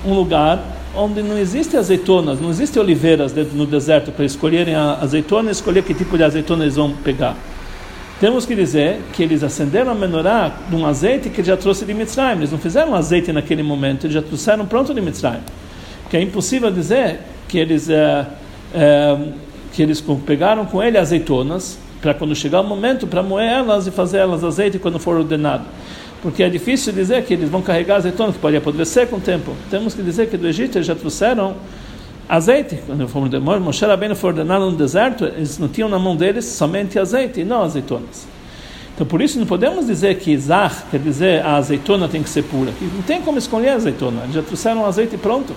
Um 0.05 0.15
lugar 0.15 0.61
onde 0.97 1.23
não 1.23 1.38
existe 1.38 1.77
azeitonas, 1.77 2.41
não 2.41 2.50
existe 2.50 2.79
oliveiras 2.79 3.31
dentro 3.31 3.57
no 3.57 3.67
deserto 3.67 4.11
para 4.11 4.25
escolherem 4.25 4.75
a 4.75 4.99
azeitona 5.00 5.50
e 5.50 5.53
escolher 5.53 5.85
que 5.85 5.95
tipo 5.95 6.17
de 6.17 6.25
azeitona 6.25 6.65
eles 6.65 6.75
vão 6.75 6.91
pegar 6.91 7.37
temos 8.21 8.47
que 8.47 8.54
dizer 8.54 9.00
que 9.12 9.23
eles 9.23 9.42
acenderam 9.42 9.90
a 9.90 9.94
menorá 9.94 10.52
de 10.68 10.76
um 10.76 10.87
azeite 10.87 11.28
que 11.28 11.42
já 11.42 11.56
trouxe 11.56 11.85
de 11.85 11.92
Mitzrayim. 11.92 12.38
Eles 12.38 12.52
não 12.52 12.59
fizeram 12.59 12.94
azeite 12.94 13.33
naquele 13.33 13.62
momento, 13.62 14.06
eles 14.06 14.14
já 14.14 14.23
trouxeram 14.23 14.64
pronto 14.66 14.94
de 14.94 15.00
Mitzrayim. 15.00 15.40
Que 16.09 16.16
é 16.16 16.23
impossível 16.23 16.71
dizer 16.71 17.21
que 17.49 17.59
eles, 17.59 17.90
é, 17.90 18.26
é, 18.73 19.18
que 19.73 19.83
eles 19.83 20.02
pegaram 20.25 20.64
com 20.64 20.83
ele 20.83 20.97
azeitonas 20.97 21.78
para 22.00 22.14
quando 22.14 22.35
chegar 22.37 22.61
o 22.61 22.64
momento 22.64 23.06
para 23.06 23.23
moer 23.23 23.50
elas 23.50 23.87
e 23.87 23.90
fazer 23.90 24.18
elas 24.18 24.44
azeite 24.44 24.78
quando 24.78 24.99
for 24.99 25.16
ordenado. 25.16 25.64
Porque 26.23 26.42
é 26.42 26.49
difícil 26.49 26.92
dizer 26.92 27.25
que 27.25 27.35
eles 27.35 27.50
vão 27.50 27.62
carregar 27.62 27.97
azeitonas, 27.97 28.37
que 28.37 28.40
pode 28.40 28.56
apodrecer 28.56 29.09
com 29.09 29.16
o 29.16 29.21
tempo. 29.21 29.52
Temos 29.71 29.92
que 29.92 30.02
dizer 30.02 30.28
que 30.30 30.37
do 30.37 30.47
Egito 30.47 30.78
eles 30.78 30.87
já 30.87 30.94
trouxeram 30.94 31.56
azeite. 32.28 32.78
Quando 32.87 33.61
Moshe 33.61 33.85
Rabbeinu 33.85 34.14
foi 34.16 34.31
ordenado 34.31 34.71
no 34.71 34.76
deserto, 34.76 35.25
eles 35.25 35.59
não 35.59 35.69
tinham 35.69 35.88
na 35.88 35.99
mão 35.99 36.16
deles 36.16 36.45
somente 36.45 36.99
azeite 36.99 37.40
e 37.40 37.45
não 37.45 37.62
azeitonas. 37.62 38.26
Então, 38.95 39.07
por 39.07 39.21
isso, 39.21 39.38
não 39.38 39.47
podemos 39.47 39.87
dizer 39.87 40.19
que 40.19 40.37
zar 40.38 40.87
quer 40.90 41.00
dizer 41.00 41.45
a 41.45 41.57
azeitona 41.57 42.09
tem 42.09 42.23
que 42.23 42.28
ser 42.31 42.43
pura. 42.45 42.73
Não 42.81 43.02
tem 43.02 43.21
como 43.21 43.38
escolher 43.38 43.71
a 43.71 43.75
azeitona. 43.75 44.23
Eles 44.23 44.35
já 44.35 44.43
trouxeram 44.43 44.87
azeite 44.87 45.16
pronto. 45.16 45.52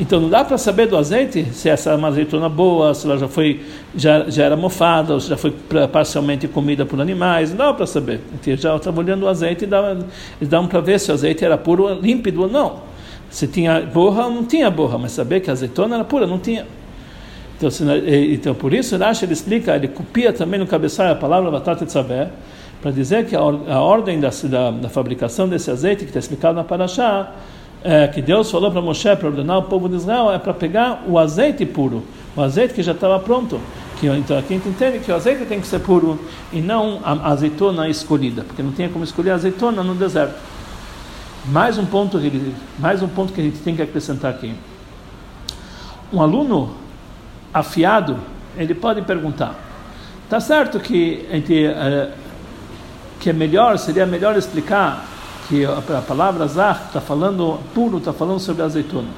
Então 0.00 0.20
não 0.20 0.28
dá 0.28 0.44
para 0.44 0.56
saber 0.56 0.86
do 0.86 0.96
azeite 0.96 1.46
se 1.52 1.68
essa 1.68 1.90
é 1.90 1.96
uma 1.96 2.06
azeitona 2.06 2.48
boa, 2.48 2.94
se 2.94 3.04
ela 3.04 3.18
já 3.18 3.26
foi 3.26 3.62
já, 3.96 4.30
já 4.30 4.44
era 4.44 4.56
mofada, 4.56 5.14
ou 5.14 5.20
se 5.20 5.28
já 5.28 5.36
foi 5.36 5.52
parcialmente 5.90 6.46
comida 6.46 6.86
por 6.86 7.00
animais, 7.00 7.50
não 7.50 7.56
dá 7.56 7.74
para 7.74 7.86
saber. 7.86 8.20
Então, 8.32 8.56
já 8.56 8.76
estava 8.76 9.00
olhando 9.00 9.24
o 9.24 9.28
azeite 9.28 9.64
e 9.64 9.68
eles 9.68 10.48
davam 10.48 10.68
para 10.68 10.80
ver 10.80 11.00
se 11.00 11.10
o 11.10 11.14
azeite 11.14 11.44
era 11.44 11.58
puro, 11.58 11.94
límpido 12.00 12.42
ou 12.42 12.48
não. 12.48 12.87
Se 13.30 13.46
tinha 13.46 13.80
borra 13.80 14.24
ou 14.24 14.30
não 14.30 14.44
tinha 14.44 14.70
borra, 14.70 14.98
mas 14.98 15.12
saber 15.12 15.40
que 15.40 15.50
a 15.50 15.52
azeitona 15.52 15.96
era 15.96 16.04
pura, 16.04 16.26
não 16.26 16.38
tinha. 16.38 16.66
Então, 17.56 17.70
se, 17.70 17.84
então 18.32 18.54
por 18.54 18.72
isso 18.72 18.96
Rashi 18.96 19.24
ele 19.24 19.32
explica, 19.32 19.74
ele 19.74 19.88
copia 19.88 20.32
também 20.32 20.60
no 20.60 20.66
cabeçalho 20.66 21.12
a 21.12 21.16
palavra 21.16 21.50
batata 21.50 21.84
de 21.84 21.92
saber, 21.92 22.28
para 22.80 22.90
dizer 22.90 23.26
que 23.26 23.34
a, 23.34 23.40
a 23.40 23.80
ordem 23.80 24.20
da, 24.20 24.30
da, 24.44 24.70
da, 24.70 24.88
fabricação 24.88 25.48
desse 25.48 25.70
azeite 25.70 26.04
que 26.04 26.10
está 26.10 26.20
explicado 26.20 26.54
na 26.54 26.62
Parashá 26.62 27.32
é, 27.82 28.08
que 28.08 28.20
Deus 28.20 28.50
falou 28.50 28.70
para 28.70 28.80
Moshe 28.80 29.14
para 29.16 29.28
ordenar 29.28 29.58
o 29.58 29.62
povo 29.62 29.88
de 29.88 29.96
Israel 29.96 30.32
é 30.32 30.38
para 30.38 30.54
pegar 30.54 31.04
o 31.06 31.18
azeite 31.18 31.64
puro, 31.64 32.02
o 32.36 32.42
azeite 32.42 32.74
que 32.74 32.82
já 32.82 32.92
estava 32.92 33.18
pronto. 33.18 33.60
Que, 34.00 34.06
então 34.06 34.38
aqui 34.38 34.54
a 34.54 34.56
gente 34.56 34.68
entende 34.68 34.98
que 35.00 35.10
o 35.10 35.14
azeite 35.14 35.44
tem 35.44 35.60
que 35.60 35.66
ser 35.66 35.80
puro 35.80 36.18
e 36.52 36.60
não 36.60 37.00
a 37.04 37.30
azeitona 37.30 37.88
escolhida, 37.88 38.42
porque 38.42 38.62
não 38.62 38.72
tinha 38.72 38.88
como 38.88 39.04
escolher 39.04 39.32
a 39.32 39.34
azeitona 39.34 39.82
no 39.82 39.94
deserto. 39.94 40.34
Mais 41.46 41.78
um 41.78 41.86
ponto 41.86 42.20
mais 42.78 43.02
um 43.02 43.08
ponto 43.08 43.32
que 43.32 43.40
a 43.40 43.44
gente 43.44 43.58
tem 43.60 43.74
que 43.74 43.82
acrescentar 43.82 44.32
aqui. 44.32 44.54
Um 46.12 46.20
aluno 46.20 46.74
afiado, 47.52 48.18
ele 48.56 48.74
pode 48.74 49.02
perguntar: 49.02 49.54
Tá 50.28 50.40
certo 50.40 50.78
que 50.78 51.26
a 51.30 51.34
gente, 51.36 51.66
é, 51.66 52.12
que 53.20 53.30
é 53.30 53.32
melhor, 53.32 53.78
seria 53.78 54.04
melhor 54.04 54.36
explicar 54.36 55.06
que 55.48 55.64
a 55.64 56.02
palavra 56.06 56.46
zah 56.46 56.78
está 56.86 57.00
falando 57.00 57.58
puro, 57.74 57.98
está 57.98 58.12
falando 58.12 58.38
sobre 58.38 58.62
azeitona. 58.62 59.08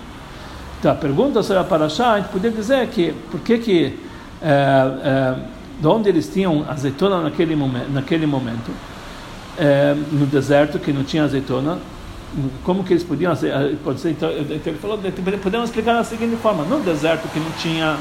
Então, 0.79 0.93
a 0.93 0.95
pergunta 0.95 1.43
sobre 1.43 1.63
a 1.63 1.65
paraxá, 1.65 2.13
a 2.13 2.21
gente 2.21 2.29
poderia 2.29 2.57
dizer 2.57 2.87
que 2.89 3.13
por 3.31 3.41
que 3.41 3.59
que 3.59 3.99
é, 4.41 5.35
de 5.81 5.87
onde 5.87 6.09
eles 6.09 6.29
tinham 6.33 6.65
azeitona 6.69 7.21
naquele 7.21 7.57
momento, 7.57 7.91
naquele 7.91 8.27
momento 8.27 8.71
no 10.13 10.25
deserto 10.27 10.79
que 10.79 10.91
não 10.91 11.05
tinha 11.05 11.25
azeitona, 11.25 11.79
como 12.65 12.85
que 12.85 12.93
eles 12.93 13.03
podiam 13.03 13.33
pode 13.83 14.01
ser 14.01 14.11
então, 14.11 14.31
ele 14.31 14.79
falou 14.81 14.99
podemos 15.43 15.69
explicar 15.69 15.95
da 15.95 16.05
seguinte 16.05 16.37
forma 16.37 16.65
no 16.65 16.81
deserto 16.81 17.29
que 17.29 17.41
não 17.41 17.51
tinha 17.53 17.99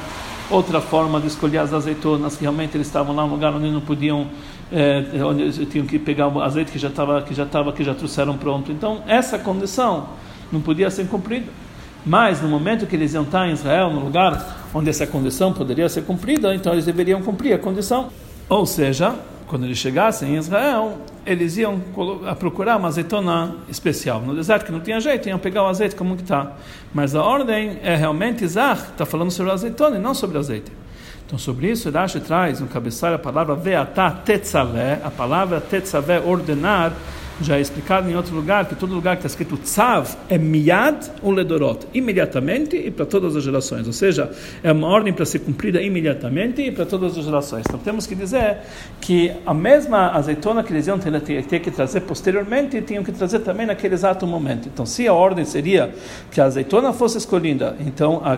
outra 0.49 0.81
forma 0.81 1.19
de 1.19 1.27
escolher 1.27 1.59
as 1.59 1.73
azeitonas 1.73 2.35
que 2.35 2.41
realmente 2.41 2.75
eles 2.75 2.87
estavam 2.87 3.15
lá 3.15 3.23
no 3.25 3.31
lugar 3.31 3.53
onde 3.53 3.69
não 3.69 3.81
podiam 3.81 4.27
é, 4.71 5.23
onde 5.23 5.65
tinham 5.65 5.85
que 5.85 5.97
pegar 5.97 6.27
o 6.27 6.41
azeite 6.41 6.71
que 6.71 6.79
já 6.79 6.89
estava 6.89 7.21
que 7.21 7.33
já 7.33 7.43
estava 7.43 7.71
que 7.71 7.83
já 7.83 7.93
trouxeram 7.93 8.37
pronto. 8.37 8.71
Então 8.71 9.01
essa 9.07 9.37
condição 9.39 10.09
não 10.51 10.61
podia 10.61 10.89
ser 10.89 11.07
cumprida. 11.07 11.51
Mas 12.05 12.41
no 12.41 12.47
momento 12.47 12.87
que 12.87 12.95
eles 12.95 13.13
iam 13.13 13.23
estar 13.23 13.47
em 13.47 13.51
Israel, 13.51 13.89
no 13.91 13.99
lugar 13.99 14.69
onde 14.73 14.89
essa 14.89 15.05
condição 15.05 15.51
poderia 15.51 15.89
ser 15.89 16.03
cumprida, 16.03 16.55
então 16.55 16.71
eles 16.73 16.85
deveriam 16.85 17.21
cumprir 17.21 17.53
a 17.53 17.59
condição. 17.59 18.09
Ou 18.47 18.65
seja, 18.65 19.13
quando 19.49 19.65
eles 19.65 19.79
chegassem 19.79 20.35
em 20.35 20.37
Israel, 20.37 20.99
eles 21.25 21.57
iam 21.57 21.81
procurar 22.37 22.77
uma 22.77 22.87
azeitona 22.87 23.55
especial. 23.67 24.21
No 24.21 24.35
deserto, 24.35 24.63
que 24.63 24.71
não 24.71 24.79
tinha 24.79 25.01
jeito, 25.01 25.27
iam 25.27 25.39
pegar 25.39 25.63
o 25.63 25.65
azeite 25.65 25.95
como 25.95 26.15
que 26.15 26.21
está. 26.21 26.53
Mas 26.93 27.15
a 27.15 27.23
ordem 27.23 27.79
é 27.81 27.95
realmente 27.95 28.43
Isaac, 28.43 28.91
está 28.91 29.07
falando 29.07 29.31
sobre 29.31 29.51
azeitona 29.51 29.97
e 29.97 29.99
não 29.99 30.13
sobre 30.13 30.37
azeite. 30.37 30.71
Então, 31.25 31.39
sobre 31.39 31.69
isso, 31.71 31.89
Rashi 31.89 32.19
traz 32.19 32.59
no 32.59 32.67
cabeçalho 32.67 33.15
a 33.15 33.19
palavra 33.19 33.55
veatá 33.55 34.11
tetzalé, 34.11 35.01
a 35.03 35.09
palavra 35.09 35.59
tetzalé, 35.59 36.19
ordenar, 36.19 36.93
já 37.41 37.57
é 37.57 37.61
explicado 37.61 38.09
em 38.09 38.15
outro 38.15 38.35
lugar 38.35 38.65
que 38.65 38.75
todo 38.75 38.93
lugar 38.93 39.15
que 39.15 39.25
está 39.25 39.27
escrito 39.27 39.57
tzav 39.57 40.15
é 40.29 40.37
miad 40.37 41.11
ou 41.21 41.31
ledorot, 41.31 41.87
imediatamente 41.93 42.75
e 42.75 42.91
para 42.91 43.05
todas 43.05 43.35
as 43.35 43.43
gerações. 43.43 43.87
Ou 43.87 43.93
seja, 43.93 44.31
é 44.63 44.71
uma 44.71 44.87
ordem 44.87 45.13
para 45.13 45.25
ser 45.25 45.39
cumprida 45.39 45.81
imediatamente 45.81 46.61
e 46.61 46.71
para 46.71 46.85
todas 46.85 47.17
as 47.17 47.25
gerações. 47.25 47.65
Então 47.67 47.79
temos 47.79 48.05
que 48.05 48.15
dizer 48.15 48.57
que 48.99 49.31
a 49.45 49.53
mesma 49.53 50.11
azeitona 50.11 50.63
que 50.63 50.73
eles 50.73 50.87
iam 50.87 50.99
ter, 50.99 51.43
ter 51.43 51.59
que 51.59 51.71
trazer 51.71 52.01
posteriormente, 52.01 52.81
tinham 52.81 53.03
que 53.03 53.11
trazer 53.11 53.39
também 53.39 53.65
naquele 53.65 53.93
exato 53.93 54.25
momento. 54.27 54.67
Então, 54.67 54.85
se 54.85 55.07
a 55.07 55.13
ordem 55.13 55.45
seria 55.45 55.93
que 56.31 56.39
a 56.41 56.45
azeitona 56.45 56.93
fosse 56.93 57.17
escolhida, 57.17 57.75
então, 57.79 58.21
a, 58.23 58.37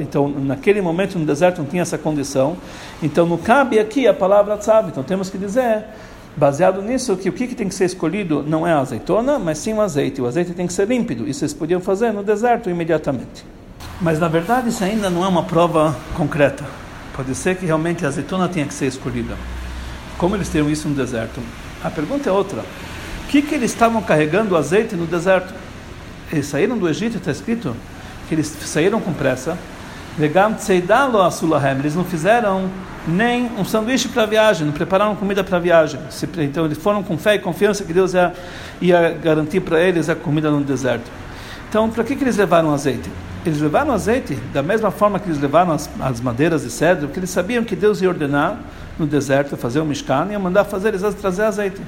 então 0.00 0.28
naquele 0.28 0.80
momento 0.80 1.18
no 1.18 1.24
deserto 1.24 1.58
não 1.58 1.66
tinha 1.66 1.82
essa 1.82 1.98
condição, 1.98 2.56
então 3.02 3.26
não 3.26 3.38
cabe 3.38 3.78
aqui 3.78 4.06
a 4.06 4.14
palavra 4.14 4.56
tzav. 4.56 4.88
Então 4.88 5.02
temos 5.02 5.30
que 5.30 5.38
dizer 5.38 5.84
Baseado 6.36 6.80
nisso, 6.80 7.16
que 7.16 7.28
o 7.28 7.32
que, 7.32 7.48
que 7.48 7.54
tem 7.54 7.68
que 7.68 7.74
ser 7.74 7.86
escolhido 7.86 8.42
não 8.46 8.66
é 8.66 8.72
a 8.72 8.78
azeitona, 8.78 9.38
mas 9.38 9.58
sim 9.58 9.74
o 9.74 9.80
azeite. 9.80 10.22
O 10.22 10.26
azeite 10.26 10.52
tem 10.52 10.66
que 10.66 10.72
ser 10.72 10.86
límpido. 10.86 11.28
Isso 11.28 11.44
eles 11.44 11.52
podiam 11.52 11.80
fazer 11.80 12.12
no 12.12 12.22
deserto 12.22 12.70
imediatamente. 12.70 13.44
Mas 14.00 14.18
na 14.18 14.28
verdade 14.28 14.68
isso 14.68 14.82
ainda 14.82 15.10
não 15.10 15.24
é 15.24 15.28
uma 15.28 15.42
prova 15.42 15.96
concreta. 16.14 16.64
Pode 17.14 17.34
ser 17.34 17.56
que 17.56 17.66
realmente 17.66 18.04
a 18.04 18.08
azeitona 18.08 18.48
tenha 18.48 18.64
que 18.64 18.72
ser 18.72 18.86
escolhida. 18.86 19.36
Como 20.16 20.36
eles 20.36 20.48
teriam 20.48 20.70
isso 20.70 20.88
no 20.88 20.94
deserto? 20.94 21.40
A 21.82 21.90
pergunta 21.90 22.28
é 22.28 22.32
outra. 22.32 22.60
O 22.60 23.28
que, 23.28 23.42
que 23.42 23.54
eles 23.54 23.72
estavam 23.72 24.02
carregando 24.02 24.56
azeite 24.56 24.94
no 24.94 25.06
deserto? 25.06 25.52
Eles 26.32 26.46
saíram 26.46 26.78
do 26.78 26.88
Egito, 26.88 27.18
está 27.18 27.30
escrito 27.30 27.74
que 28.28 28.34
eles 28.34 28.46
saíram 28.46 29.00
com 29.00 29.12
pressa. 29.12 29.58
Eles 30.18 31.94
não 31.94 32.04
fizeram 32.04 32.68
nem 33.06 33.50
um 33.58 33.64
sanduíche 33.64 34.08
para 34.08 34.24
a 34.24 34.26
viagem, 34.26 34.66
não 34.66 34.72
prepararam 34.72 35.16
comida 35.16 35.42
para 35.42 35.56
a 35.56 35.60
viagem. 35.60 36.00
Então 36.38 36.64
eles 36.64 36.78
foram 36.78 37.02
com 37.02 37.16
fé 37.16 37.36
e 37.36 37.38
confiança 37.38 37.84
que 37.84 37.92
Deus 37.92 38.14
ia, 38.14 38.32
ia 38.80 39.10
garantir 39.10 39.60
para 39.60 39.80
eles 39.80 40.08
a 40.08 40.14
comida 40.14 40.50
no 40.50 40.62
deserto. 40.62 41.10
Então, 41.68 41.88
para 41.88 42.02
que, 42.02 42.16
que 42.16 42.24
eles 42.24 42.36
levaram 42.36 42.74
azeite? 42.74 43.08
Eles 43.44 43.60
levaram 43.60 43.92
azeite 43.92 44.34
da 44.52 44.62
mesma 44.62 44.90
forma 44.90 45.18
que 45.18 45.28
eles 45.28 45.40
levaram 45.40 45.72
as, 45.72 45.88
as 46.00 46.20
madeiras 46.20 46.62
de 46.62 46.70
cedro, 46.70 47.06
porque 47.06 47.20
eles 47.20 47.30
sabiam 47.30 47.64
que 47.64 47.74
Deus 47.74 48.02
ia 48.02 48.08
ordenar 48.08 48.58
no 48.98 49.06
deserto 49.06 49.56
fazer 49.56 49.80
o 49.80 49.84
Mishkan 49.84 50.26
e 50.28 50.32
ia 50.32 50.38
mandar 50.38 50.64
fazer 50.64 50.88
eles 50.88 51.14
trazer 51.14 51.44
azeite. 51.44 51.80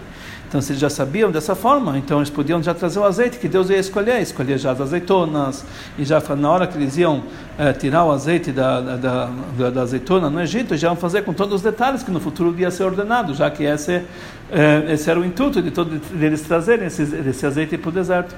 Então, 0.49 0.61
se 0.61 0.73
eles 0.73 0.81
já 0.81 0.91
sabiam 0.91 1.31
dessa 1.31 1.55
forma, 1.55 1.97
então 1.97 2.19
eles 2.19 2.29
podiam 2.29 2.63
já 2.63 2.75
trazer 2.75 2.99
o 2.99 3.05
azeite 3.05 3.39
que 3.39 3.49
Deus 3.49 3.71
ia 3.71 3.79
escolher, 3.79 4.21
escolher 4.21 4.59
já 4.59 4.73
as 4.73 4.83
azeitonas, 4.83 5.65
e 5.99 6.05
já 6.05 6.23
na 6.37 6.51
hora 6.51 6.67
que 6.67 6.77
eles 6.77 6.95
iam 6.99 7.23
é, 7.59 7.73
tirar 7.73 8.05
o 8.05 8.11
azeite 8.11 8.53
da, 8.53 8.81
da, 8.81 9.31
da, 9.59 9.71
da, 9.71 9.81
azeitona 9.81 10.29
no 10.29 10.39
Egito, 10.41 10.77
já 10.77 10.89
iam 10.89 10.97
fazer 10.97 11.23
com 11.23 11.33
todos 11.33 11.55
os 11.55 11.63
detalhes 11.63 12.03
que 12.03 12.11
no 12.11 12.21
futuro 12.21 12.55
ia 12.59 12.71
ser 12.71 12.85
ordenado, 12.85 13.33
já 13.33 13.51
que 13.51 13.65
esse, 13.65 14.03
é, 14.51 14.93
esse 14.93 15.11
era 15.11 15.19
o 15.19 15.25
intuito 15.25 15.63
de, 15.63 15.71
todo, 15.71 15.99
de 15.99 16.25
eles 16.25 16.43
trazerem 16.43 16.87
esse, 16.87 17.03
esse 17.03 17.47
azeite 17.47 17.79
para 17.79 17.89
o 17.89 17.93
deserto. 17.93 18.35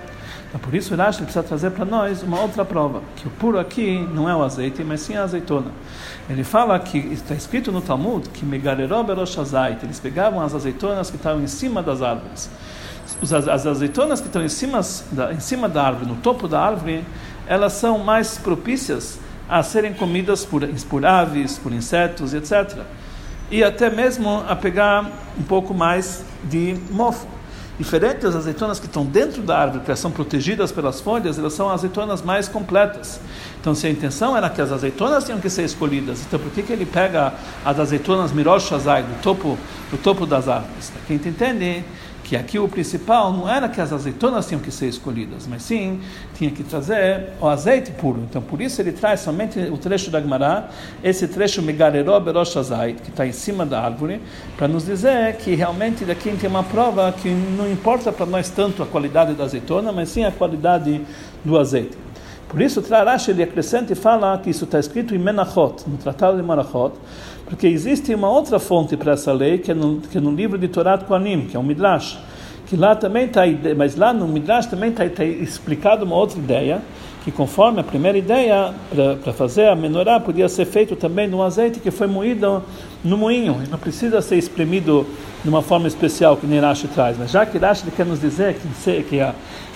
Então, 0.55 0.71
por 0.71 0.73
isso, 0.73 0.95
Rashi 0.95 1.21
precisa 1.25 1.43
trazer 1.43 1.73
para 1.73 1.85
nós 1.85 2.23
uma 2.23 2.41
outra 2.41 2.65
prova, 2.65 3.03
que 3.17 3.27
o 3.27 3.31
puro 3.31 3.59
aqui 3.59 4.09
não 4.15 4.31
é 4.31 4.37
o 4.37 4.41
azeite, 4.41 4.85
mas 4.85 5.01
sim 5.01 5.17
a 5.17 5.25
azeitona. 5.25 5.73
Ele 6.31 6.45
fala 6.45 6.79
que 6.79 6.97
está 6.97 7.35
escrito 7.35 7.73
no 7.73 7.81
Talmud 7.81 8.29
que 8.29 8.45
eles 8.45 9.99
pegavam 9.99 10.41
as 10.41 10.55
azeitonas 10.55 11.11
que 11.11 11.17
estavam 11.17 11.43
em 11.43 11.49
cima 11.49 11.83
das 11.83 12.01
árvores. 12.01 12.49
As 13.21 13.67
azeitonas 13.67 14.21
que 14.21 14.29
estão 14.29 14.45
em 14.45 14.49
cima, 14.49 14.81
da, 15.11 15.33
em 15.33 15.41
cima 15.41 15.69
da 15.69 15.83
árvore, 15.83 16.07
no 16.07 16.17
topo 16.17 16.47
da 16.47 16.61
árvore, 16.61 17.05
elas 17.49 17.73
são 17.73 17.99
mais 17.99 18.39
propícias 18.39 19.19
a 19.49 19.61
serem 19.61 19.93
comidas 19.93 20.45
por, 20.45 20.65
por 20.89 21.05
aves, 21.05 21.59
por 21.59 21.73
insetos, 21.73 22.33
etc. 22.33 22.79
E 23.51 23.65
até 23.65 23.91
mesmo 23.91 24.45
a 24.49 24.55
pegar 24.55 25.11
um 25.37 25.43
pouco 25.43 25.75
mais 25.75 26.25
de 26.45 26.79
mofo. 26.93 27.27
Diferente 27.77 28.21
das 28.21 28.37
azeitonas 28.37 28.79
que 28.79 28.87
estão 28.87 29.05
dentro 29.05 29.43
da 29.43 29.59
árvore, 29.59 29.85
que 29.85 29.97
são 29.97 30.11
protegidas 30.11 30.71
pelas 30.71 31.01
folhas, 31.01 31.39
elas 31.39 31.55
são 31.55 31.69
azeitonas 31.69 32.23
mais 32.23 32.47
completas. 32.47 33.21
Então, 33.61 33.75
se 33.75 33.85
a 33.87 33.91
intenção 33.91 34.37
era 34.37 34.49
que 34.49 34.61
as 34.61 34.71
azeitonas 34.71 35.25
tinham 35.25 35.41
que 35.41 35.51
ser 35.51 35.65
escolhidas, 35.65 36.21
então 36.21 36.39
por 36.39 36.53
que, 36.53 36.63
que 36.63 36.73
ele 36.73 36.87
pega 36.87 37.35
as 37.65 37.81
azeitonas 37.81 38.31
Mirosh 38.31 38.69
Shazai, 38.69 39.03
do 39.03 39.21
topo, 39.23 39.59
do 39.91 39.99
topo 39.99 40.25
das 40.25 40.49
árvores? 40.49 40.93
Quem 41.09 41.17
entende 41.17 41.83
que 42.25 42.37
aqui 42.37 42.59
o 42.59 42.67
principal 42.67 43.33
não 43.33 43.49
era 43.49 43.69
que 43.69 43.81
as 43.81 43.93
azeitonas 43.93 44.47
tinham 44.47 44.61
que 44.61 44.71
ser 44.71 44.87
escolhidas, 44.87 45.47
mas 45.47 45.63
sim 45.63 46.01
tinha 46.35 46.51
que 46.51 46.65
trazer 46.65 47.29
o 47.39 47.47
azeite 47.47 47.93
puro. 47.93 48.23
Então, 48.29 48.41
por 48.41 48.61
isso 48.63 48.81
ele 48.81 48.93
traz 48.93 49.21
somente 49.21 49.59
o 49.61 49.77
trecho 49.77 50.11
da 50.11 50.21
Gemara, 50.21 50.71
esse 51.03 51.29
trecho 51.29 51.63
Megareró 51.63 52.19
Beroshazai, 52.19 52.95
que 52.95 53.11
está 53.11 53.27
em 53.27 53.33
cima 53.33 53.67
da 53.67 53.83
árvore, 53.83 54.21
para 54.57 54.67
nos 54.67 54.87
dizer 54.87 55.37
que 55.37 55.55
realmente 55.55 56.05
daqui 56.05 56.35
tem 56.35 56.49
uma 56.49 56.65
prova 56.65 57.13
que 57.13 57.29
não 57.29 57.71
importa 57.71 58.11
para 58.11 58.25
nós 58.25 58.49
tanto 58.49 58.83
a 58.83 58.87
qualidade 58.87 59.35
da 59.35 59.45
azeitona, 59.45 59.93
mas 59.93 60.09
sim 60.09 60.25
a 60.25 60.33
qualidade 60.33 61.03
do 61.45 61.59
azeite. 61.59 62.04
Por 62.55 62.63
isso, 62.63 62.81
Trarash 62.81 63.27
ele 63.27 63.43
acrescenta 63.43 63.93
e 63.93 63.97
fala 63.97 64.39
que 64.39 64.49
isso 64.49 64.63
está 64.63 64.79
escrito 64.79 65.13
em 65.13 65.19
Menachot, 65.19 65.83
no 65.89 65.97
Tratado 65.97 66.37
de 66.37 66.43
Marachot, 66.45 66.93
porque 67.47 67.67
existe 67.67 68.15
uma 68.15 68.31
outra 68.31 68.61
fonte 68.61 68.97
para 68.97 69.15
essa 69.15 69.33
lei, 69.33 69.59
que 69.59 69.73
é 69.73 69.75
no, 69.75 69.97
que 69.97 70.19
é 70.19 70.21
no 70.21 70.31
livro 70.31 70.57
de 70.57 70.69
Torá 70.69 70.97
Koanim, 70.97 71.47
que 71.47 71.57
é 71.57 71.59
o 71.59 71.65
Midrash, 71.65 72.17
que 72.69 72.77
lá 72.77 72.95
também 72.95 73.25
está, 73.25 73.41
mas 73.77 73.97
lá 73.97 74.13
no 74.13 74.29
Midrash 74.29 74.67
também 74.67 74.91
está 74.91 75.05
tá 75.09 75.25
explicado 75.25 76.05
uma 76.05 76.15
outra 76.15 76.39
ideia, 76.39 76.81
que 77.25 77.33
conforme 77.33 77.81
a 77.81 77.83
primeira 77.83 78.17
ideia, 78.17 78.73
para 79.25 79.33
fazer 79.33 79.67
a 79.67 79.75
menorá, 79.75 80.21
podia 80.21 80.49
ser 80.49 80.67
feito 80.67 80.95
também 80.95 81.27
no 81.27 81.43
azeite 81.43 81.81
que 81.81 81.91
foi 81.91 82.07
moído 82.07 82.63
no 83.03 83.19
moinho, 83.19 83.61
não 83.69 83.79
precisa 83.79 84.23
ser 84.23 84.37
espremido 84.37 85.05
de 85.43 85.49
uma 85.49 85.61
forma 85.61 85.89
especial 85.89 86.37
que 86.37 86.47
nem 86.47 86.61
Rashi 86.61 86.87
traz, 86.87 87.19
mas 87.19 87.33
já 87.33 87.45
que 87.45 87.59
Rashi 87.59 87.91
quer 87.91 88.07
nos 88.07 88.21
dizer 88.21 88.55
que, 88.55 89.03
que 89.03 89.21
a 89.21 89.35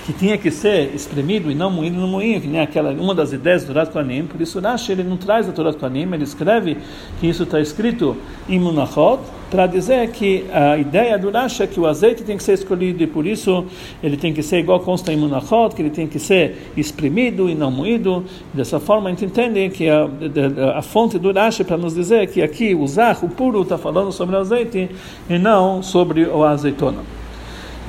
que 0.08 0.12
tinha 0.14 0.38
que 0.38 0.50
ser 0.50 0.94
espremido 0.94 1.50
e 1.50 1.54
não 1.54 1.70
moído 1.70 2.00
no 2.00 2.08
moinho, 2.08 2.40
que 2.40 2.46
nem 2.46 2.62
aquela 2.62 2.92
uma 2.92 3.14
das 3.14 3.34
ideias 3.34 3.62
do 3.62 3.74
Torat 3.74 3.90
Kohanim. 3.90 4.24
Por 4.24 4.40
isso 4.40 4.58
Rashi 4.58 4.92
ele 4.92 5.02
não 5.02 5.18
traz 5.18 5.46
a 5.46 5.52
Torat 5.52 5.76
Kohanim, 5.76 6.10
ele 6.14 6.24
escreve 6.24 6.78
que 7.20 7.26
isso 7.26 7.42
está 7.42 7.60
escrito 7.60 8.16
em 8.48 8.58
Munachot 8.58 9.20
para 9.50 9.66
dizer 9.66 10.10
que 10.10 10.46
a 10.50 10.78
ideia 10.78 11.18
do 11.18 11.30
Rashi 11.30 11.62
é 11.62 11.66
que 11.66 11.78
o 11.78 11.86
azeite 11.86 12.22
tem 12.22 12.38
que 12.38 12.42
ser 12.42 12.54
escolhido 12.54 13.02
e 13.02 13.06
por 13.06 13.26
isso 13.26 13.66
ele 14.02 14.16
tem 14.16 14.32
que 14.32 14.42
ser 14.42 14.60
igual 14.60 14.80
consta 14.80 15.12
em 15.12 15.16
Munachot, 15.18 15.74
que 15.76 15.82
ele 15.82 15.90
tem 15.90 16.06
que 16.06 16.18
ser 16.18 16.72
espremido 16.74 17.50
e 17.50 17.54
não 17.54 17.70
moído. 17.70 18.24
Dessa 18.54 18.80
forma 18.80 19.10
a 19.10 19.12
gente 19.12 19.26
entende 19.26 19.68
que 19.68 19.90
a, 19.90 20.04
a, 20.04 20.78
a 20.78 20.80
fonte 20.80 21.18
do 21.18 21.30
Rashi 21.30 21.64
para 21.64 21.76
nos 21.76 21.94
dizer 21.94 22.28
que 22.28 22.40
aqui 22.40 22.74
o 22.74 22.86
zah, 22.86 23.14
o 23.20 23.28
puro, 23.28 23.60
está 23.60 23.76
falando 23.76 24.10
sobre 24.10 24.36
o 24.36 24.38
azeite 24.38 24.88
e 25.28 25.38
não 25.38 25.82
sobre 25.82 26.24
o 26.24 26.44
azeitona. 26.44 27.02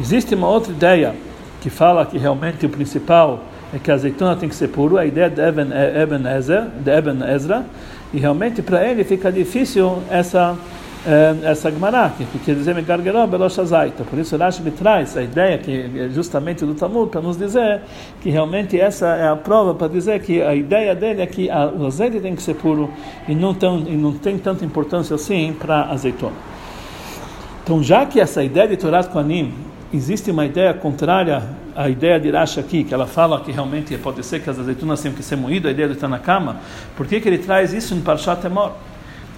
Existe 0.02 0.36
uma 0.36 0.50
outra 0.50 0.74
ideia 0.74 1.29
que 1.62 1.70
fala 1.70 2.06
que 2.06 2.18
realmente 2.18 2.66
o 2.66 2.70
principal 2.70 3.44
é 3.74 3.80
que 3.80 3.92
a 3.92 3.94
azeitona 3.94 4.36
tem 4.36 4.50
que 4.50 4.56
ser 4.56 4.70
puro, 4.70 4.98
a 4.98 5.06
ideia 5.06 5.30
de 5.30 5.42
Eben, 5.42 5.70
Eben, 5.72 6.28
Ezra, 6.28 6.72
de 6.80 6.92
Eben 6.92 7.24
Ezra, 7.24 7.66
e 8.14 8.18
realmente 8.18 8.62
para 8.62 8.86
ele 8.86 9.04
fica 9.04 9.32
difícil 9.32 10.02
essa 10.10 10.58
eh, 11.06 11.36
essa 11.44 11.72
Gemara, 11.72 12.12
que 12.18 12.26
quer 12.40 12.56
dizer 12.56 12.76
Megargeró 12.76 13.26
Beloshazaita. 13.26 14.04
Por 14.04 14.20
isso 14.20 14.36
Rashi 14.36 14.62
me 14.62 14.72
traz 14.72 15.16
a 15.16 15.24
ideia 15.24 15.58
que 15.58 15.90
é 15.96 16.10
justamente 16.10 16.66
do 16.66 16.74
Talmud 16.74 17.10
para 17.10 17.22
nos 17.22 17.38
dizer 17.38 17.82
que 18.22 18.30
realmente 18.30 18.78
essa 18.78 19.08
é 19.16 19.30
a 19.30 19.36
prova 19.36 19.74
para 19.74 19.88
dizer 19.88 20.22
que 20.22 20.42
a 20.42 20.54
ideia 20.54 20.94
dele 20.94 21.22
é 21.22 21.26
que 21.26 21.50
a, 21.50 21.68
o 21.68 21.86
azeite 21.86 22.20
tem 22.20 22.36
que 22.36 22.44
ser 22.44 22.56
puro 22.56 22.90
e 23.30 23.34
não, 23.34 23.54
tão, 23.54 23.80
e 23.80 23.96
não 23.96 24.12
tem 24.12 24.38
tanta 24.38 24.66
importância 24.66 25.16
assim 25.16 25.56
para 25.58 25.84
azeitona. 25.84 26.36
Então, 27.64 27.82
já 27.82 28.06
que 28.06 28.20
essa 28.20 28.44
ideia 28.44 28.68
de 28.68 28.76
Torah 28.76 29.04
Kohanim 29.04 29.54
existe 29.94 30.30
uma 30.30 30.46
ideia 30.46 30.74
contrária 30.74 31.42
à 31.76 31.90
ideia 31.90 32.20
de 32.20 32.30
Rashi 32.30 32.60
aqui, 32.60 32.84
que 32.84 32.94
ela 32.94 33.08
fala 33.08 33.42
que 33.42 33.52
realmente 33.52 33.98
pode 33.98 34.24
ser 34.26 34.42
que 34.42 34.50
as 34.50 34.60
azeitonas 34.60 35.02
tenham 35.02 35.16
que 35.16 35.24
ser 35.24 35.36
moídas, 35.36 35.70
a 35.70 35.74
ideia 35.74 35.88
de 35.88 35.96
estar 35.96 36.08
na 36.08 36.20
cama, 36.20 36.58
por 36.96 37.08
que, 37.08 37.20
que 37.20 37.28
ele 37.28 37.40
traz 37.40 37.74
isso 37.74 37.94
em 37.96 38.02
Parashat 38.02 38.42
Temor? 38.42 38.72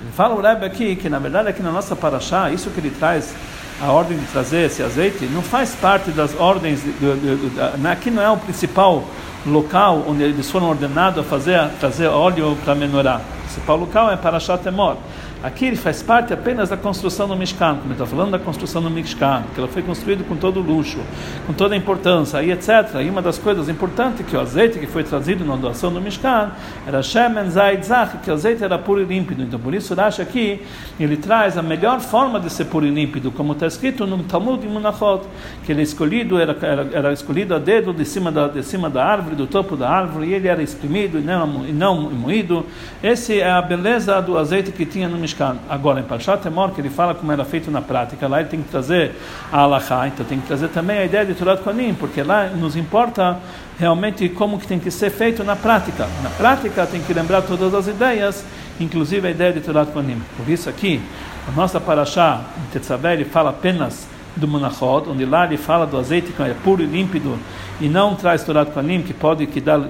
Ele 0.01 0.11
fala 0.11 0.35
o 0.35 0.41
Rebbe 0.41 0.65
aqui 0.65 0.95
que 0.95 1.07
na 1.07 1.19
verdade 1.19 1.49
aqui 1.49 1.61
na 1.61 1.71
nossa 1.71 1.95
Parashá, 1.95 2.51
isso 2.51 2.69
que 2.69 2.79
ele 2.79 2.89
traz, 2.89 3.33
a 3.81 3.91
ordem 3.91 4.17
de 4.17 4.25
trazer 4.25 4.67
esse 4.67 4.83
azeite, 4.83 5.25
não 5.25 5.41
faz 5.41 5.73
parte 5.73 6.11
das 6.11 6.39
ordens, 6.39 6.83
de, 6.83 6.91
de, 6.91 7.49
de, 7.49 7.87
aqui 7.87 8.11
não 8.11 8.21
é 8.21 8.29
o 8.29 8.37
principal 8.37 9.03
local 9.45 10.05
onde 10.07 10.21
eles 10.21 10.51
foram 10.51 10.69
ordenados 10.69 11.19
a 11.19 11.23
fazer, 11.23 11.67
trazer 11.79 12.07
óleo 12.07 12.55
para 12.63 12.75
menorá. 12.75 13.17
O 13.17 13.41
principal 13.43 13.77
local 13.77 14.11
é 14.11 14.17
Parashat 14.17 14.61
Temor. 14.61 14.97
Aqui 15.43 15.65
ele 15.65 15.75
faz 15.75 16.03
parte 16.03 16.31
apenas 16.31 16.69
da 16.69 16.77
construção 16.77 17.27
do 17.27 17.35
Mishkan, 17.35 17.77
como 17.77 17.93
está 17.93 18.05
falando 18.05 18.29
da 18.29 18.37
construção 18.37 18.79
do 18.79 18.91
Mishkan, 18.91 19.41
que 19.55 19.59
ela 19.59 19.67
foi 19.67 19.81
construída 19.81 20.23
com 20.23 20.35
todo 20.35 20.59
o 20.59 20.63
luxo, 20.63 20.99
com 21.47 21.53
toda 21.53 21.73
a 21.73 21.77
importância, 21.77 22.43
e 22.43 22.51
etc. 22.51 22.69
E 23.03 23.09
uma 23.09 23.23
das 23.23 23.39
coisas 23.39 23.67
importantes 23.67 24.23
que 24.23 24.37
o 24.37 24.39
azeite 24.39 24.77
que 24.77 24.85
foi 24.85 25.03
trazido 25.03 25.43
na 25.43 25.55
doação 25.55 25.91
do 25.91 25.99
Mishkan 25.99 26.51
era 26.85 27.01
Shemen 27.01 27.49
Zaid 27.49 27.83
Zach, 27.83 28.19
que 28.19 28.29
o 28.29 28.35
azeite 28.35 28.63
era 28.63 28.77
puro 28.77 29.01
e 29.01 29.03
límpido. 29.03 29.41
Então 29.41 29.59
por 29.59 29.73
isso 29.73 29.95
Rashi 29.95 30.21
aqui, 30.21 30.61
ele 30.99 31.17
traz 31.17 31.57
a 31.57 31.63
melhor 31.63 32.01
forma 32.01 32.39
de 32.39 32.51
ser 32.51 32.65
puro 32.65 32.85
e 32.85 32.91
límpido, 32.91 33.31
como 33.31 33.53
está 33.53 33.65
escrito 33.65 34.05
no 34.05 34.19
Talmud 34.19 34.61
de 34.61 34.67
Munachot, 34.67 35.23
que 35.65 35.71
ele 35.71 35.79
é 35.79 35.83
escolhido, 35.83 36.39
era, 36.39 36.55
era, 36.61 36.89
era, 36.93 37.13
escolhido 37.13 37.55
a 37.55 37.57
dedo 37.57 37.91
de 37.91 38.05
cima, 38.05 38.31
da, 38.31 38.47
de 38.47 38.61
cima 38.61 38.91
da 38.91 39.03
árvore, 39.03 39.35
do 39.35 39.47
topo 39.47 39.75
da 39.75 39.89
árvore, 39.89 40.27
e 40.27 40.33
ele 40.35 40.47
era 40.47 40.61
exprimido 40.61 41.17
e 41.17 41.21
não, 41.21 41.65
e 41.65 41.71
não 41.71 42.11
moído. 42.11 42.63
Essa 43.01 43.33
é 43.33 43.49
a 43.49 43.59
beleza 43.59 44.21
do 44.21 44.37
azeite 44.37 44.71
que 44.71 44.85
tinha 44.85 45.09
no 45.09 45.17
Mishkan. 45.17 45.30
Mishkan. 45.31 45.57
Agora, 45.69 45.99
em 45.99 46.03
Parshat 46.03 46.41
Temor, 46.41 46.71
que 46.71 46.81
ele 46.81 46.89
fala 46.89 47.15
como 47.15 47.31
era 47.31 47.45
feito 47.45 47.71
na 47.71 47.81
prática, 47.81 48.27
lá 48.27 48.39
ele 48.39 48.49
tem 48.49 48.61
que 48.61 48.69
trazer 48.69 49.11
a 49.51 49.61
Alaha, 49.61 50.07
então 50.07 50.25
tem 50.25 50.39
que 50.39 50.47
trazer 50.47 50.67
também 50.69 50.97
a 50.97 51.05
ideia 51.05 51.25
de 51.25 51.33
Torah 51.33 51.57
Kohanim, 51.57 51.93
porque 51.93 52.21
lá 52.21 52.47
nos 52.47 52.75
importa 52.75 53.37
realmente 53.79 54.27
como 54.29 54.59
que 54.59 54.67
tem 54.67 54.79
que 54.79 54.91
ser 54.91 55.09
feito 55.09 55.43
na 55.43 55.55
prática. 55.55 56.07
Na 56.21 56.29
prática 56.29 56.85
tem 56.85 57.01
que 57.01 57.13
lembrar 57.13 57.41
todas 57.41 57.73
as 57.73 57.87
ideias, 57.87 58.45
inclusive 58.79 59.27
a 59.27 59.31
ideia 59.31 59.53
de 59.53 59.61
Torah 59.61 59.85
Kohanim. 59.85 60.21
Por 60.37 60.47
isso 60.49 60.69
aqui, 60.69 61.01
a 61.47 61.51
nossa 61.51 61.79
Parashá, 61.79 62.41
em 62.57 62.71
Tetzaveh, 62.71 63.13
ele 63.13 63.25
fala 63.25 63.49
apenas 63.49 64.07
do 64.35 64.47
Munachot, 64.47 65.09
onde 65.09 65.25
lá 65.25 65.45
ele 65.45 65.57
fala 65.57 65.85
do 65.85 65.97
azeite 65.97 66.31
que 66.31 66.41
é 66.41 66.55
puro 66.63 66.81
e 66.81 66.85
límpido, 66.85 67.37
e 67.81 67.89
não 67.89 68.15
traz 68.15 68.43
Torah 68.43 68.65
Kohanim, 68.65 69.01
que 69.01 69.13
pode 69.13 69.45
que 69.47 69.59
dá, 69.59 69.81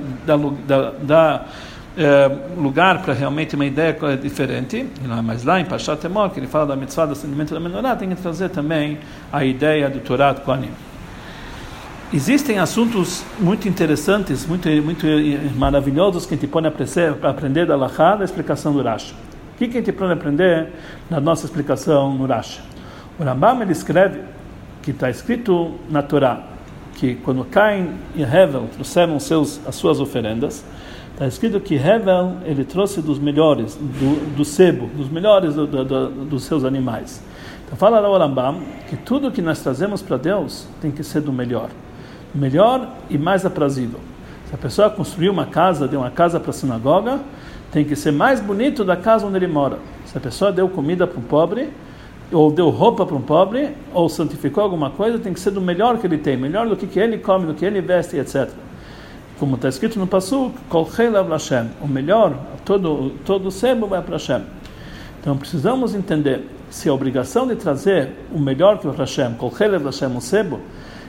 dá 1.03 1.41
é, 1.97 2.31
lugar 2.57 3.01
para 3.01 3.13
realmente 3.13 3.55
uma 3.55 3.65
ideia 3.65 3.95
diferente, 4.21 4.87
mas 5.23 5.43
lá 5.43 5.59
em 5.59 5.65
Pashat 5.65 6.01
que 6.33 6.39
ele 6.39 6.47
fala 6.47 6.67
da 6.67 6.75
mitzvah 6.75 7.05
do 7.05 7.11
acendimento 7.13 7.53
da 7.53 7.59
menorá, 7.59 7.95
tem 7.95 8.09
que 8.09 8.15
trazer 8.15 8.49
também 8.49 8.99
a 9.31 9.43
ideia 9.43 9.89
do 9.89 9.99
Torah 9.99 10.33
Kohanim. 10.33 10.71
Existem 12.13 12.59
assuntos 12.59 13.23
muito 13.39 13.67
interessantes, 13.67 14.45
muito, 14.45 14.67
muito 14.83 15.05
maravilhosos 15.55 16.25
que 16.25 16.33
a 16.33 16.37
gente 16.37 16.49
pode 16.49 16.67
aprender 16.67 17.65
da 17.65 17.75
Lachá, 17.75 18.15
da 18.15 18.25
explicação 18.25 18.73
do 18.73 18.81
Rashi. 18.81 19.13
O 19.55 19.57
que, 19.57 19.67
que 19.67 19.77
a 19.77 19.81
gente 19.81 19.93
pode 19.93 20.11
aprender 20.11 20.69
na 21.09 21.21
nossa 21.21 21.45
explicação 21.45 22.13
no 22.13 22.25
Rashi? 22.25 22.59
O 23.17 23.23
Rambam 23.23 23.61
ele 23.61 23.71
escreve 23.71 24.19
que 24.81 24.91
está 24.91 25.09
escrito 25.09 25.75
na 25.89 26.01
Torá 26.01 26.51
que 27.01 27.15
quando 27.15 27.43
Cain 27.45 27.95
e 28.15 28.21
Hevel 28.21 28.69
trouxeram 28.73 29.19
seus, 29.19 29.59
as 29.67 29.73
suas 29.73 29.99
oferendas, 29.99 30.63
Está 31.21 31.27
escrito 31.27 31.59
que 31.59 31.75
Hevel 31.75 32.37
ele 32.45 32.65
trouxe 32.65 32.99
dos 32.99 33.19
melhores, 33.19 33.75
do, 33.75 34.35
do 34.37 34.43
sebo, 34.43 34.87
dos 34.87 35.07
melhores 35.07 35.53
do, 35.53 35.67
do, 35.67 36.09
dos 36.25 36.41
seus 36.45 36.65
animais. 36.65 37.21
Então 37.63 37.77
fala 37.77 37.99
lá 37.99 38.09
o 38.09 38.17
Rambam 38.17 38.59
que 38.89 38.97
tudo 38.97 39.29
que 39.29 39.39
nós 39.39 39.61
trazemos 39.61 40.01
para 40.01 40.17
Deus 40.17 40.67
tem 40.81 40.89
que 40.89 41.03
ser 41.03 41.21
do 41.21 41.31
melhor. 41.31 41.69
Melhor 42.33 42.95
e 43.07 43.19
mais 43.19 43.45
aprazível. 43.45 43.99
Se 44.47 44.55
a 44.55 44.57
pessoa 44.57 44.89
construiu 44.89 45.31
uma 45.31 45.45
casa, 45.45 45.87
deu 45.87 45.99
uma 45.99 46.09
casa 46.09 46.39
para 46.39 46.49
a 46.49 46.53
sinagoga, 46.53 47.19
tem 47.71 47.85
que 47.85 47.95
ser 47.95 48.11
mais 48.11 48.39
bonito 48.39 48.83
da 48.83 48.95
casa 48.95 49.23
onde 49.27 49.35
ele 49.35 49.45
mora. 49.45 49.77
Se 50.07 50.17
a 50.17 50.21
pessoa 50.21 50.51
deu 50.51 50.67
comida 50.69 51.05
para 51.05 51.19
um 51.19 51.23
pobre, 51.23 51.69
ou 52.31 52.51
deu 52.51 52.71
roupa 52.71 53.05
para 53.05 53.15
um 53.15 53.21
pobre, 53.21 53.75
ou 53.93 54.09
santificou 54.09 54.63
alguma 54.63 54.89
coisa, 54.89 55.19
tem 55.19 55.33
que 55.33 55.39
ser 55.39 55.51
do 55.51 55.61
melhor 55.61 55.99
que 55.99 56.07
ele 56.07 56.17
tem, 56.17 56.35
melhor 56.35 56.67
do 56.67 56.75
que, 56.75 56.87
que 56.87 56.99
ele 56.99 57.19
come, 57.19 57.45
do 57.45 57.53
que 57.53 57.63
ele 57.63 57.79
veste, 57.79 58.17
etc 58.17 58.49
como 59.41 59.55
está 59.55 59.69
escrito 59.69 59.97
no 59.97 60.07
Hashem, 61.31 61.71
o 61.81 61.87
melhor, 61.87 62.37
todo, 62.63 63.13
todo 63.25 63.47
o 63.47 63.51
sebo 63.51 63.87
vai 63.87 63.99
para 63.99 64.13
Hashem. 64.13 64.43
Então 65.19 65.35
precisamos 65.35 65.95
entender 65.95 66.47
se 66.69 66.87
a 66.87 66.93
obrigação 66.93 67.47
de 67.47 67.55
trazer 67.55 68.11
o 68.31 68.39
melhor 68.39 68.77
Hashem, 68.77 69.33
Kol 69.39 69.49
Hashem, 69.49 70.15
o 70.15 70.21
sebo, 70.21 70.59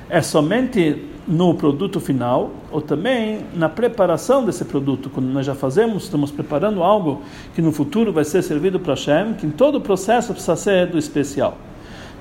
é 0.09 0.23
somente 0.23 1.11
no 1.29 1.55
produto 1.55 2.01
final 2.01 2.53
ou 2.71 2.81
também 2.81 3.40
na 3.55 3.68
preparação 3.68 4.47
desse 4.47 4.64
produto. 4.64 5.11
Quando 5.11 5.27
nós 5.27 5.45
já 5.45 5.55
fazemos, 5.55 6.05
estamos 6.05 6.31
preparando 6.31 6.83
algo 6.83 7.21
que 7.55 7.61
no 7.61 7.71
futuro 7.71 8.14
vai 8.14 8.25
ser 8.25 8.40
servido 8.40 8.81
para 8.81 8.95
Hashem, 8.95 9.35
que 9.35 9.47
em 9.47 9.51
todo 9.51 9.77
o 9.77 9.81
processo 9.83 10.33
precisa 10.33 10.57
ser 10.57 10.87
do 10.87 10.97
especial. 10.97 11.59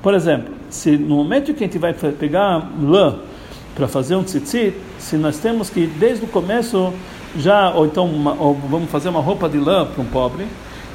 Por 0.02 0.14
exemplo, 0.14 0.54
se 0.70 0.98
no 0.98 1.16
momento 1.16 1.54
que 1.54 1.64
a 1.64 1.68
gente 1.68 1.78
vai 1.78 1.94
pegar 1.94 2.70
lã 2.82 3.20
para 3.82 3.88
fazer 3.88 4.16
um 4.16 4.24
tzitzit, 4.24 4.76
se 5.00 5.18
nós 5.18 5.40
temos 5.40 5.72
que 5.72 5.88
desde 5.88 6.24
o 6.24 6.28
começo 6.28 6.94
já, 7.36 7.72
ou 7.72 7.88
então 7.88 8.06
uma, 8.06 8.40
ou 8.40 8.54
vamos 8.54 8.92
fazer 8.92 9.10
uma 9.10 9.20
roupa 9.20 9.50
de 9.50 9.58
lã 9.58 9.88
para 9.88 10.00
um 10.04 10.06
pobre, 10.06 10.46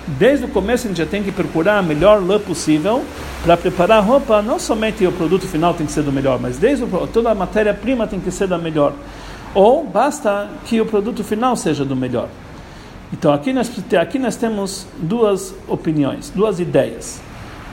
desde 0.06 0.44
o 0.44 0.48
começo 0.48 0.86
a 0.86 0.88
gente 0.88 0.98
já 0.98 1.06
tem 1.06 1.20
que 1.20 1.32
procurar 1.32 1.78
a 1.78 1.82
melhor 1.82 2.24
lã 2.24 2.38
possível 2.38 3.02
para 3.42 3.56
preparar 3.56 3.98
a 3.98 4.00
roupa, 4.00 4.40
não 4.40 4.56
somente 4.56 5.04
o 5.04 5.10
produto 5.10 5.48
final 5.48 5.74
tem 5.74 5.84
que 5.84 5.90
ser 5.90 6.04
do 6.04 6.12
melhor, 6.12 6.38
mas 6.38 6.58
desde 6.58 6.84
o, 6.84 7.08
toda 7.08 7.28
a 7.28 7.34
matéria-prima 7.34 8.06
tem 8.06 8.20
que 8.20 8.30
ser 8.30 8.46
da 8.46 8.56
melhor. 8.56 8.92
Ou 9.52 9.84
basta 9.84 10.48
que 10.64 10.80
o 10.80 10.86
produto 10.86 11.24
final 11.24 11.56
seja 11.56 11.84
do 11.84 11.96
melhor. 11.96 12.28
Então 13.12 13.32
aqui 13.32 13.52
nós, 13.52 13.68
aqui 14.00 14.16
nós 14.16 14.36
temos 14.36 14.86
duas 14.96 15.52
opiniões, 15.66 16.30
duas 16.32 16.60
ideias. 16.60 17.20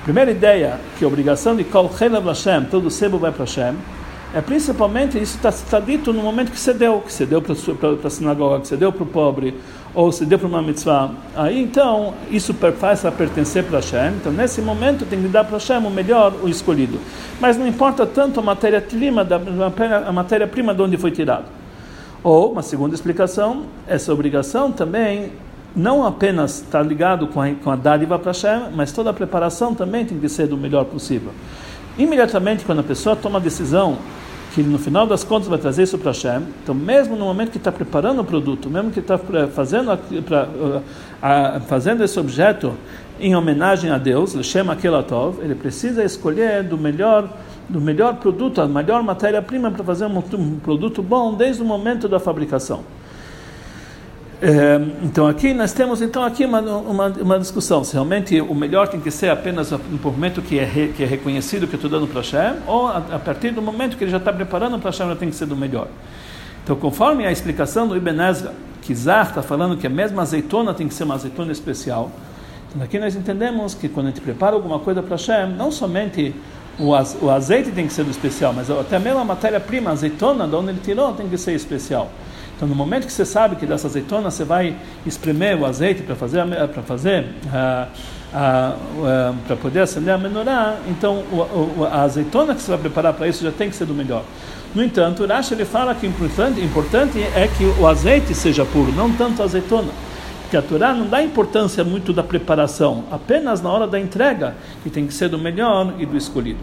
Primeira 0.05 0.31
ideia, 0.31 0.79
que 0.97 1.05
a 1.05 1.07
obrigação 1.07 1.55
de 1.55 1.63
Kol 1.63 1.91
Chelav 1.95 2.25
Hashem, 2.25 2.65
todo 2.65 2.89
sebo 2.89 3.19
vai 3.19 3.31
para 3.31 3.45
Hashem, 3.45 3.75
é 4.33 4.41
principalmente 4.41 5.21
isso 5.21 5.37
está 5.37 5.51
tá 5.51 5.79
dito 5.79 6.11
no 6.11 6.23
momento 6.23 6.51
que 6.51 6.59
você 6.59 6.73
deu, 6.73 7.01
que 7.01 7.13
você 7.13 7.23
deu 7.23 7.39
para 7.39 7.53
a 7.53 8.09
sinagoga, 8.09 8.61
que 8.61 8.67
você 8.67 8.75
deu 8.75 8.91
para 8.91 9.03
o 9.03 9.05
pobre, 9.05 9.53
ou 9.93 10.11
você 10.11 10.25
deu 10.25 10.39
para 10.39 10.47
uma 10.47 10.59
mitzvah. 10.59 11.11
Aí 11.35 11.61
então 11.61 12.15
isso 12.31 12.51
faz 12.79 13.01
pertencer 13.15 13.63
para 13.63 13.77
Hashem. 13.77 14.15
Então 14.19 14.31
nesse 14.31 14.59
momento 14.59 15.05
tem 15.05 15.21
que 15.21 15.27
dar 15.27 15.43
para 15.43 15.57
Hashem 15.57 15.77
o 15.77 15.89
melhor, 15.91 16.33
o 16.41 16.49
escolhido. 16.49 16.99
Mas 17.39 17.57
não 17.57 17.67
importa 17.67 18.07
tanto 18.07 18.39
a 18.39 18.43
matéria-prima, 18.43 19.27
a 20.07 20.11
matéria-prima 20.11 20.73
de 20.73 20.81
onde 20.81 20.97
foi 20.97 21.11
tirado. 21.11 21.45
Ou 22.23 22.53
uma 22.53 22.63
segunda 22.63 22.95
explicação, 22.95 23.65
essa 23.87 24.11
obrigação 24.11 24.71
também 24.71 25.31
não 25.75 26.05
apenas 26.05 26.61
está 26.61 26.81
ligado 26.81 27.27
com 27.27 27.39
a, 27.39 27.51
com 27.51 27.69
a 27.69 27.75
dádiva 27.75 28.17
para 28.17 28.31
Hashem, 28.31 28.71
mas 28.73 28.91
toda 28.91 29.11
a 29.11 29.13
preparação 29.13 29.75
também 29.75 30.05
tem 30.05 30.17
que 30.17 30.27
ser 30.27 30.47
do 30.47 30.57
melhor 30.57 30.85
possível. 30.85 31.31
Imediatamente 31.99 32.65
quando 32.65 32.79
a 32.79 32.83
pessoa 32.83 33.15
toma 33.15 33.37
a 33.37 33.41
decisão 33.41 33.99
que 34.53 34.61
no 34.61 34.77
final 34.77 35.07
das 35.07 35.23
contas 35.23 35.47
vai 35.47 35.57
trazer 35.57 35.83
isso 35.83 35.97
para 35.97 36.11
Hashem. 36.11 36.43
Então, 36.61 36.75
mesmo 36.75 37.15
no 37.15 37.25
momento 37.25 37.51
que 37.51 37.57
está 37.57 37.71
preparando 37.71 38.21
o 38.21 38.23
produto, 38.23 38.69
mesmo 38.69 38.91
que 38.91 38.99
está 38.99 39.17
fazendo, 39.51 39.91
uh, 39.91 41.61
fazendo 41.67 42.03
esse 42.03 42.19
objeto 42.19 42.73
em 43.19 43.35
homenagem 43.35 43.89
a 43.89 43.97
Deus, 43.97 44.35
Leshem 44.35 44.69
Akelatov, 44.69 45.39
ele 45.41 45.55
precisa 45.55 46.03
escolher 46.03 46.63
do 46.63 46.77
melhor 46.77 47.29
do 47.69 47.79
melhor 47.79 48.15
produto, 48.17 48.61
a 48.61 48.67
melhor 48.67 49.01
matéria-prima 49.01 49.71
para 49.71 49.83
fazer 49.85 50.05
um 50.05 50.59
produto 50.59 51.01
bom 51.01 51.33
desde 51.33 51.61
o 51.61 51.65
momento 51.65 52.09
da 52.09 52.19
fabricação. 52.19 52.83
É, 54.45 54.77
então 55.01 55.25
aqui 55.25 55.53
nós 55.53 55.71
temos 55.71 56.01
então 56.01 56.21
aqui 56.21 56.43
uma, 56.43 56.59
uma, 56.59 57.07
uma, 57.07 57.39
discussão 57.39 57.81
se 57.81 57.93
realmente 57.93 58.41
o 58.41 58.53
melhor 58.53 58.89
tem 58.89 58.99
que 58.99 59.09
ser 59.09 59.29
apenas 59.29 59.71
no 59.71 59.79
momento 60.03 60.41
que 60.41 60.59
é, 60.59 60.65
re, 60.65 60.89
que 60.89 61.01
é 61.01 61.05
reconhecido 61.05 61.65
que 61.65 61.75
eu 61.75 61.77
estou 61.77 61.89
dando 61.89 62.07
para 62.07 62.19
Hashem 62.19 62.61
ou 62.67 62.87
a, 62.87 62.97
a, 62.97 63.19
partir 63.19 63.51
do 63.51 63.61
momento 63.61 63.95
que 63.95 64.03
ele 64.03 64.11
já 64.11 64.17
está 64.17 64.33
preparando 64.33 64.77
para 64.79 64.89
Hashem 64.89 65.07
já 65.07 65.15
tem 65.15 65.29
que 65.29 65.35
ser 65.37 65.45
do 65.45 65.55
melhor. 65.55 65.87
Então 66.61 66.75
conforme 66.75 67.25
a 67.25 67.31
explicação 67.31 67.87
do 67.87 67.95
Ibn 67.95 68.21
Ezra, 68.21 68.53
que 68.81 68.93
Zar 68.93 69.29
está 69.29 69.41
falando 69.41 69.77
que 69.77 69.87
a 69.87 69.89
mesma 69.89 70.23
azeitona 70.23 70.73
tem 70.73 70.89
que 70.89 70.93
ser 70.93 71.05
uma 71.05 71.15
azeitona 71.15 71.53
especial, 71.53 72.11
então 72.67 72.83
aqui 72.83 72.99
nós 72.99 73.15
entendemos 73.15 73.73
que 73.73 73.87
quando 73.87 74.07
a 74.07 74.09
gente 74.09 74.19
prepara 74.19 74.57
alguma 74.57 74.79
coisa 74.79 75.01
para 75.01 75.15
Hashem, 75.15 75.55
não 75.55 75.71
somente 75.71 76.35
o, 76.77 76.93
az, 76.93 77.15
o 77.21 77.29
azeite 77.29 77.71
tem 77.71 77.87
que 77.87 77.93
ser 77.93 78.03
do 78.03 78.11
especial, 78.11 78.51
mas 78.51 78.69
até 78.69 78.99
mesmo 78.99 79.19
a 79.19 79.23
matéria-prima, 79.23 79.91
a 79.91 79.93
azeitona, 79.93 80.45
de 80.45 80.53
onde 80.53 80.71
ele 80.71 80.81
tirou, 80.83 81.13
tem 81.13 81.29
que 81.29 81.37
ser 81.37 81.53
especial. 81.53 82.11
Então, 82.55 82.67
no 82.67 82.75
momento 82.75 83.05
que 83.05 83.13
você 83.13 83.25
sabe 83.25 83.55
que 83.55 83.65
dessa 83.65 83.87
azeitona 83.87 84.29
você 84.29 84.43
vai 84.43 84.75
espremer 85.05 85.59
o 85.59 85.65
azeite 85.65 86.03
para 86.03 86.15
fazer 86.15 86.45
para 86.71 86.83
fazer 86.83 87.25
uh, 87.45 87.87
uh, 88.33 89.33
uh, 89.33 89.35
para 89.47 89.55
poder 89.55 89.81
acender 89.81 90.13
a 90.13 90.17
menorá, 90.17 90.77
então 90.87 91.23
o, 91.31 91.83
a 91.83 92.03
azeitona 92.03 92.53
que 92.53 92.61
você 92.61 92.71
vai 92.71 92.79
preparar 92.79 93.13
para 93.13 93.27
isso 93.27 93.43
já 93.43 93.51
tem 93.51 93.69
que 93.69 93.75
ser 93.75 93.85
do 93.85 93.93
melhor. 93.93 94.23
No 94.73 94.83
entanto, 94.83 95.23
o 95.23 95.27
Rashi 95.27 95.53
ele 95.53 95.65
fala 95.65 95.93
que 95.93 96.05
o 96.05 96.09
importante, 96.09 96.59
importante 96.59 97.19
é 97.19 97.47
que 97.47 97.63
o 97.79 97.87
azeite 97.87 98.33
seja 98.33 98.65
puro, 98.65 98.91
não 98.91 99.11
tanto 99.11 99.41
a 99.41 99.45
azeitona. 99.45 99.89
Porque 100.41 100.57
a 100.57 100.61
Torá 100.61 100.93
não 100.93 101.07
dá 101.07 101.21
importância 101.21 101.83
muito 101.83 102.11
da 102.11 102.23
preparação, 102.23 103.03
apenas 103.11 103.61
na 103.61 103.69
hora 103.69 103.87
da 103.87 103.99
entrega, 103.99 104.55
que 104.83 104.89
tem 104.89 105.05
que 105.05 105.13
ser 105.13 105.29
do 105.29 105.37
melhor 105.37 105.93
e 105.99 106.05
do 106.05 106.17
escolhido. 106.17 106.59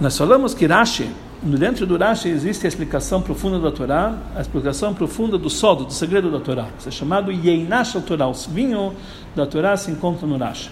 Nós 0.00 0.18
falamos 0.18 0.52
que 0.52 0.66
Rashi 0.66 1.10
dentro 1.42 1.86
do 1.86 1.96
Rashi 1.96 2.28
existe 2.28 2.66
a 2.66 2.68
explicação 2.68 3.20
profunda 3.20 3.58
da 3.58 3.70
Torá, 3.70 4.14
a 4.34 4.40
explicação 4.40 4.94
profunda 4.94 5.36
do 5.36 5.50
sodo, 5.50 5.84
do 5.84 5.92
segredo 5.92 6.30
da 6.30 6.40
Torá. 6.40 6.66
Isso 6.78 6.88
é 6.88 6.92
chamado 6.92 7.30
Yeinash 7.30 7.92
Torá. 8.06 8.26
O 8.26 8.32
vinho 8.32 8.94
da 9.34 9.46
Torá 9.46 9.76
se 9.76 9.90
encontra 9.90 10.26
no 10.26 10.36
Rashi. 10.36 10.70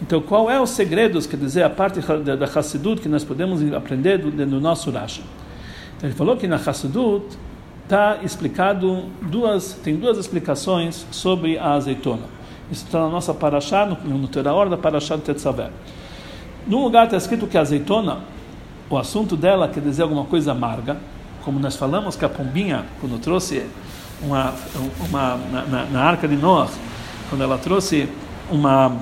Então, 0.00 0.20
qual 0.20 0.50
é 0.50 0.60
os 0.60 0.70
segredos, 0.70 1.26
quer 1.26 1.38
dizer, 1.38 1.62
a 1.62 1.70
parte 1.70 2.00
da, 2.00 2.44
Hassidut 2.44 3.00
que 3.00 3.08
nós 3.08 3.24
podemos 3.24 3.62
aprender 3.72 4.18
do, 4.18 4.30
do 4.30 4.60
nosso 4.60 4.90
Rashi? 4.90 5.22
Ele 6.02 6.12
falou 6.12 6.36
que 6.36 6.46
na 6.46 6.56
Hassidut 6.56 7.24
está 7.84 8.18
explicado 8.22 9.04
duas, 9.22 9.74
tem 9.74 9.96
duas 9.96 10.18
explicações 10.18 11.06
sobre 11.10 11.58
a 11.58 11.72
azeitona. 11.72 12.24
Isso 12.70 12.84
está 12.84 13.00
na 13.00 13.08
nossa 13.08 13.32
Parashá, 13.32 13.86
no, 13.86 14.18
no 14.18 14.28
Torá, 14.28 14.52
da 14.66 14.76
Parashá 14.76 15.16
de 15.16 15.22
Tetzaver. 15.22 15.70
Num 16.66 16.82
lugar 16.82 17.04
está 17.04 17.16
escrito 17.16 17.46
que 17.46 17.56
a 17.56 17.60
azeitona 17.60 18.20
o 18.88 18.96
assunto 18.96 19.36
dela 19.36 19.68
quer 19.68 19.80
dizer 19.80 20.02
alguma 20.02 20.24
coisa 20.24 20.52
amarga, 20.52 20.96
como 21.44 21.58
nós 21.58 21.76
falamos 21.76 22.16
que 22.16 22.24
a 22.24 22.28
pombinha, 22.28 22.84
quando 23.00 23.20
trouxe 23.20 23.64
uma, 24.22 24.54
uma 25.08 25.36
na, 25.50 25.84
na 25.86 26.02
arca 26.02 26.26
de 26.26 26.36
Noah, 26.36 26.68
quando 27.28 27.42
ela 27.42 27.58
trouxe 27.58 28.08
uma 28.50 28.92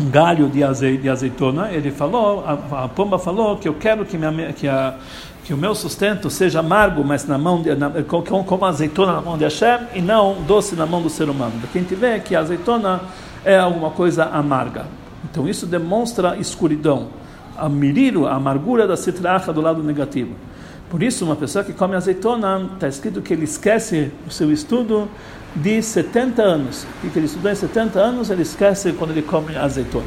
um 0.00 0.08
galho 0.08 0.48
de, 0.48 0.64
azeite, 0.64 1.02
de 1.02 1.08
azeitona, 1.08 1.70
ele 1.70 1.90
falou, 1.90 2.44
a, 2.46 2.84
a, 2.84 2.88
pomba 2.88 3.18
falou 3.18 3.56
que 3.56 3.68
eu 3.68 3.74
quero 3.74 4.04
que, 4.04 4.16
minha, 4.16 4.52
que, 4.52 4.66
a, 4.66 4.94
que 5.44 5.52
o 5.52 5.56
meu 5.56 5.74
sustento 5.74 6.30
seja 6.30 6.60
amargo, 6.60 7.04
mas 7.04 7.26
na 7.26 7.36
mão 7.36 7.62
de, 7.62 7.74
na, 7.74 7.90
como, 8.04 8.44
como 8.44 8.64
azeitona 8.64 9.12
na 9.12 9.20
mão 9.20 9.36
de 9.36 9.44
Hashem 9.44 9.88
e 9.94 10.00
não 10.00 10.42
doce 10.46 10.74
na 10.74 10.86
mão 10.86 11.02
do 11.02 11.10
ser 11.10 11.28
humano. 11.28 11.52
Porque 11.60 11.78
a 11.78 11.80
gente 11.82 11.94
vê 11.94 12.18
que 12.20 12.34
a 12.34 12.40
azeitona 12.40 13.02
é 13.44 13.58
alguma 13.58 13.90
coisa 13.90 14.24
amarga. 14.24 14.86
Então 15.24 15.48
isso 15.48 15.66
demonstra 15.66 16.36
escuridão 16.36 17.08
a 17.56 17.68
miriro, 17.68 18.26
a 18.26 18.34
amargura 18.34 18.86
da 18.86 18.96
citracha 18.96 19.52
do 19.52 19.60
lado 19.60 19.82
negativo. 19.82 20.34
Por 20.90 21.02
isso, 21.02 21.24
uma 21.24 21.36
pessoa 21.36 21.64
que 21.64 21.72
come 21.72 21.96
azeitona, 21.96 22.68
está 22.74 22.86
escrito 22.86 23.22
que 23.22 23.32
ele 23.32 23.44
esquece 23.44 24.10
o 24.26 24.30
seu 24.30 24.52
estudo 24.52 25.08
de 25.56 25.82
70 25.82 26.42
anos. 26.42 26.86
E 27.02 27.08
que 27.08 27.18
ele 27.18 27.26
estudou 27.26 27.50
em 27.50 27.54
70 27.54 27.98
anos, 27.98 28.30
ele 28.30 28.42
esquece 28.42 28.92
quando 28.92 29.12
ele 29.12 29.22
come 29.22 29.56
azeitona. 29.56 30.04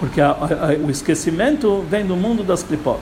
Porque 0.00 0.20
a, 0.20 0.30
a, 0.30 0.86
o 0.86 0.90
esquecimento 0.90 1.84
vem 1.90 2.06
do 2.06 2.16
mundo 2.16 2.42
das 2.42 2.62
clipot. 2.62 2.98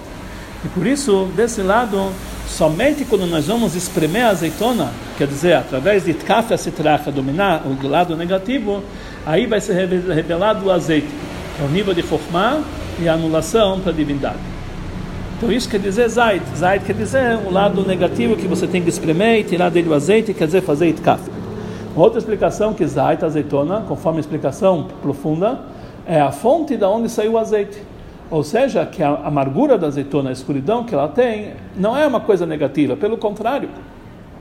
E 0.64 0.68
por 0.68 0.87
isso, 0.87 1.28
desse 1.37 1.62
lado, 1.62 2.10
somente 2.48 3.04
quando 3.04 3.26
nós 3.26 3.46
vamos 3.46 3.76
espremer 3.76 4.24
a 4.24 4.30
azeitona, 4.30 4.90
quer 5.16 5.28
dizer, 5.28 5.54
através 5.54 6.04
de 6.04 6.14
tkaf 6.14 6.56
citracha 6.58 7.12
dominar 7.12 7.62
o 7.64 7.87
lado 7.87 8.16
negativo, 8.16 8.82
aí 9.24 9.46
vai 9.46 9.60
ser 9.60 9.88
revelado 9.88 10.66
o 10.66 10.72
azeite. 10.72 11.08
É 11.60 11.64
o 11.64 11.68
nível 11.68 11.94
de 11.94 12.02
chokhmah 12.02 12.60
e 13.00 13.09
anulação 13.09 13.80
para 13.80 13.92
a 13.92 13.94
divindade. 13.94 14.38
Então 15.37 15.50
isso 15.50 15.68
quer 15.68 15.80
dizer 15.80 16.09
Zaid. 16.09 16.42
Zaid 16.57 16.85
quer 16.85 16.94
dizer 16.94 17.38
o 17.46 17.50
lado 17.50 17.87
negativo 17.87 18.37
que 18.37 18.46
você 18.46 18.66
tem 18.66 18.83
que 18.83 18.88
espremer 18.88 19.40
e 19.40 19.44
tirar 19.44 19.70
dele 19.70 19.88
o 19.88 19.94
azeite, 19.94 20.33
quer 20.33 20.46
dizer 20.46 20.62
fazer 20.62 20.88
itkaf. 20.88 21.22
Outra 21.96 22.18
explicação 22.18 22.72
que 22.72 22.87
Zaid, 22.87 23.24
azeitona, 23.24 23.85
conforme 23.87 24.18
a 24.18 24.20
explicação 24.20 24.88
profunda, 25.02 25.61
é 26.07 26.20
a 26.20 26.33
fonte 26.33 26.76
da 26.76 26.88
onde 26.88 27.09
saiu 27.09 27.33
o 27.33 27.38
azeite. 27.38 27.80
Ou 28.30 28.42
seja, 28.42 28.85
que 28.87 29.02
a 29.02 29.11
amargura 29.24 29.76
da 29.76 29.87
azeitona, 29.87 30.30
a 30.30 30.33
escuridão 30.33 30.85
que 30.85 30.94
ela 30.94 31.09
tem, 31.09 31.52
não 31.76 31.96
é 31.96 32.07
uma 32.07 32.20
coisa 32.20 32.46
negativa, 32.46 32.96
pelo 32.96 33.16
contrário, 33.16 33.68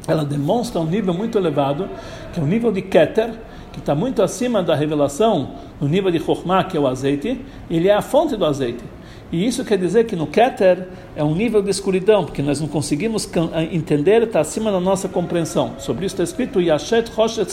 ela 0.08 0.26
demonstra 0.26 0.82
um 0.82 0.86
nível 0.86 1.14
muito 1.14 1.38
elevado, 1.38 1.88
que 2.34 2.40
é 2.40 2.44
o 2.44 2.46
nível 2.46 2.72
de 2.72 2.82
Keter, 2.82 3.32
que 3.74 3.80
está 3.80 3.94
muito 3.94 4.22
acima 4.22 4.64
da 4.64 4.76
revelação 4.76 5.50
no 5.82 5.88
nível 5.88 6.12
de 6.12 6.20
Chokhmah, 6.20 6.64
que 6.64 6.78
é 6.78 6.80
o 6.80 6.88
azeite, 6.88 7.42
ele 7.70 7.90
é 7.90 7.94
a 7.94 8.02
fonte 8.02 8.38
do 8.38 8.46
azeite. 8.46 8.84
E 9.32 9.46
isso 9.46 9.66
quer 9.66 9.80
dizer 9.80 10.06
que 10.06 10.16
no 10.16 10.28
Keter 10.28 10.88
é 11.16 11.24
um 11.24 11.34
nível 11.34 11.60
de 11.62 11.72
escuridão, 11.72 12.24
porque 12.24 12.44
nós 12.44 12.62
não 12.62 12.68
conseguimos 12.68 13.28
entender, 13.72 14.22
está 14.22 14.40
acima 14.40 14.72
da 14.72 14.80
nossa 14.80 15.10
compreensão. 15.10 15.74
Sobre 15.80 16.06
isso 16.06 16.14
está 16.14 16.24
escrito 16.24 16.62
Yashet 16.62 17.12
Choshech 17.12 17.52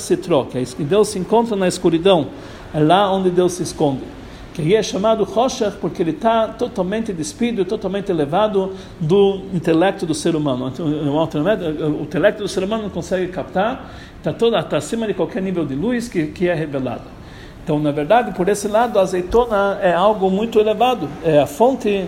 Sitro, 0.00 0.46
que 0.46 0.82
Deus 0.82 1.08
se 1.08 1.18
encontra 1.18 1.54
na 1.54 1.68
escuridão, 1.68 2.28
é 2.72 2.80
lá 2.80 3.12
onde 3.12 3.30
Deus 3.30 3.52
se 3.52 3.62
esconde 3.62 4.00
que 4.52 4.74
é 4.74 4.82
chamado 4.82 5.24
Roshach 5.24 5.76
porque 5.78 6.02
ele 6.02 6.10
está 6.10 6.48
totalmente 6.48 7.12
despido, 7.12 7.64
totalmente 7.64 8.10
elevado 8.10 8.72
do 9.00 9.42
intelecto 9.52 10.04
do 10.04 10.14
ser 10.14 10.36
humano. 10.36 10.68
Então, 10.68 10.86
o 10.86 12.02
intelecto 12.02 12.42
do 12.42 12.48
ser 12.48 12.62
humano 12.62 12.84
não 12.84 12.90
consegue 12.90 13.28
captar, 13.32 13.90
está 14.18 14.32
toda 14.32 14.58
está 14.60 14.76
acima 14.76 15.06
de 15.06 15.14
qualquer 15.14 15.42
nível 15.42 15.64
de 15.64 15.74
luz 15.74 16.08
que, 16.08 16.26
que 16.26 16.48
é 16.48 16.54
revelado. 16.54 17.04
Então, 17.64 17.78
na 17.78 17.92
verdade, 17.92 18.32
por 18.32 18.48
esse 18.48 18.66
lado, 18.68 18.98
a 18.98 19.02
azeitona 19.02 19.78
é 19.80 19.92
algo 19.92 20.30
muito 20.30 20.58
elevado, 20.58 21.08
é 21.24 21.40
a 21.40 21.46
fonte 21.46 22.06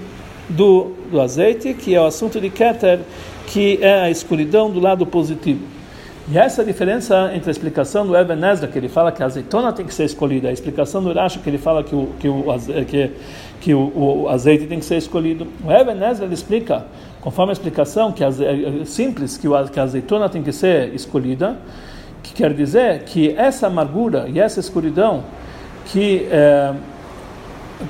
do, 0.49 0.93
do 1.11 1.21
azeite, 1.21 1.75
que 1.75 1.95
é 1.95 2.01
o 2.01 2.07
assunto 2.07 2.41
de 2.41 2.51
Keter, 2.51 3.01
que 3.47 3.79
é 3.81 4.03
a 4.03 4.11
escuridão 4.11 4.71
do 4.71 4.81
lado 4.81 5.07
positivo. 5.07 5.74
E 6.27 6.39
essa 6.39 6.63
a 6.63 6.65
diferença 6.65 7.31
entre 7.35 7.51
a 7.51 7.53
explicação 7.53 8.07
do 8.07 8.17
Eben 8.17 8.43
Ezra, 8.47 8.67
que 8.67 8.79
ele 8.79 8.89
fala 8.89 9.13
que 9.13 9.23
a 9.23 9.27
azeitona 9.27 9.71
tem 9.75 9.85
que 9.85 9.93
ser 9.93 10.05
escolhida, 10.05 10.49
a 10.49 10.53
explicação 10.53 11.03
do 11.03 11.11
Urashi, 11.11 11.39
que 11.39 11.51
ele 11.51 11.59
fala 11.59 11.85
que 11.85 11.95
o, 11.95 12.09
que 12.19 12.27
o, 12.27 12.45
que, 12.89 13.11
que 13.61 13.75
o, 13.75 14.23
o 14.23 14.29
azeite 14.31 14.67
tem 14.67 14.79
que 14.79 14.87
ser 14.87 14.97
escolhido. 14.97 15.47
O 15.63 15.71
Eben 15.71 16.03
Ezra 16.03 16.25
ele 16.25 16.33
explica, 16.33 16.87
conforme 17.21 17.51
a 17.51 17.53
explicação 17.53 18.11
que 18.11 18.25
é 18.25 18.31
simples, 18.87 19.37
que, 19.37 19.47
o, 19.47 19.69
que 19.69 19.79
a 19.79 19.83
azeitona 19.83 20.27
tem 20.31 20.43
que 20.43 20.51
ser 20.51 20.95
escolhida, 20.95 21.59
que 22.23 22.33
quer 22.33 22.55
dizer 22.55 23.03
que 23.03 23.35
essa 23.37 23.67
amargura 23.67 24.27
e 24.27 24.41
essa 24.41 24.61
escuridão 24.61 25.25
que, 25.93 26.27
é, 26.31 26.73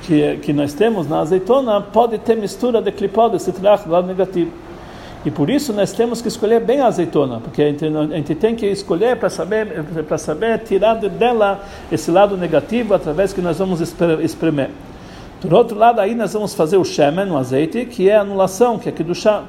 que, 0.03 0.37
que 0.39 0.51
nós 0.51 0.73
temos 0.73 1.07
na 1.07 1.21
azeitona 1.21 1.79
pode 1.79 2.17
ter 2.17 2.35
mistura 2.35 2.81
de 2.81 2.91
clipó, 2.91 3.29
de 3.29 3.41
citrach, 3.41 3.85
do 3.85 3.91
lado 3.91 4.07
negativo. 4.07 4.64
E 5.25 5.31
por 5.31 5.49
isso 5.49 5.73
nós 5.73 5.91
temos 5.91 6.21
que 6.21 6.27
escolher 6.27 6.61
bem 6.61 6.81
a 6.81 6.85
azeitona, 6.85 7.39
porque 7.39 7.63
a 7.63 7.65
gente, 7.65 7.83
a 7.83 8.15
gente 8.15 8.35
tem 8.35 8.55
que 8.55 8.67
escolher 8.67 9.17
para 9.17 9.27
saber, 9.27 9.83
para 10.07 10.19
saber 10.19 10.59
tirar 10.59 10.93
dela 10.93 11.65
esse 11.91 12.11
lado 12.11 12.37
negativo 12.37 12.93
através 12.93 13.33
que 13.33 13.41
nós 13.41 13.57
vamos 13.57 13.81
espremer. 14.21 14.69
Por 15.41 15.51
outro 15.51 15.75
lado, 15.75 15.99
aí 15.99 16.13
nós 16.13 16.33
vamos 16.33 16.53
fazer 16.53 16.77
o 16.77 16.85
shemen, 16.85 17.31
o 17.31 17.37
azeite, 17.37 17.85
que 17.85 18.07
é 18.07 18.15
a 18.15 18.21
anulação, 18.21 18.77
que 18.77 18.87
é 18.87 18.91
do 18.91 19.15
chá. 19.15 19.43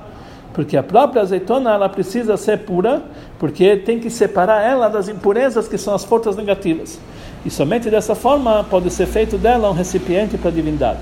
Porque 0.55 0.79
a 0.79 0.83
própria 0.83 1.21
azeitona 1.21 1.75
ela 1.75 1.91
precisa 1.91 2.39
ser 2.39 2.61
pura, 2.61 3.03
porque 3.39 3.77
tem 3.77 4.01
que 4.01 4.09
separar 4.09 4.63
ela 4.63 4.89
das 4.89 5.09
impurezas 5.09 5.69
que 5.69 5.77
são 5.77 5.95
as 5.95 6.03
forças 6.03 6.37
negativas. 6.37 6.99
E 7.45 7.51
somente 7.51 7.91
dessa 7.91 8.15
forma 8.15 8.65
pode 8.65 8.89
ser 8.89 9.07
feito 9.07 9.37
dela 9.37 9.69
um 9.69 9.75
recipiente 9.75 10.39
para 10.39 10.49
a 10.49 10.53
divindade. 10.53 11.01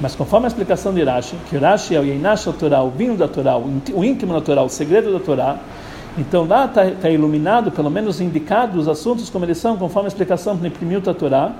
Mas 0.00 0.14
conforme 0.14 0.46
a 0.46 0.48
explicação 0.48 0.94
de 0.94 1.02
Rashi, 1.02 1.34
que 1.50 1.56
Rashi 1.56 1.96
é 1.96 2.00
o 2.00 2.04
Yeinash 2.04 2.44
Torá, 2.58 2.82
o 2.82 2.90
vinho 2.90 3.16
da 3.16 3.26
Torá, 3.26 3.56
o 3.58 4.04
íntimo 4.04 4.32
da 4.32 4.40
Torá, 4.40 4.62
o 4.62 4.68
segredo 4.68 5.12
da 5.12 5.18
Torá, 5.18 5.58
então 6.16 6.46
lá 6.46 6.66
está 6.66 6.88
tá 6.90 7.10
iluminado, 7.10 7.72
pelo 7.72 7.90
menos 7.90 8.20
indicado 8.20 8.78
os 8.78 8.88
assuntos 8.88 9.28
como 9.28 9.44
eles 9.44 9.58
são, 9.58 9.76
conforme 9.76 10.06
a 10.06 10.08
explicação 10.08 10.58
imprimiu 10.64 11.00
da 11.00 11.12
Torá, 11.12 11.52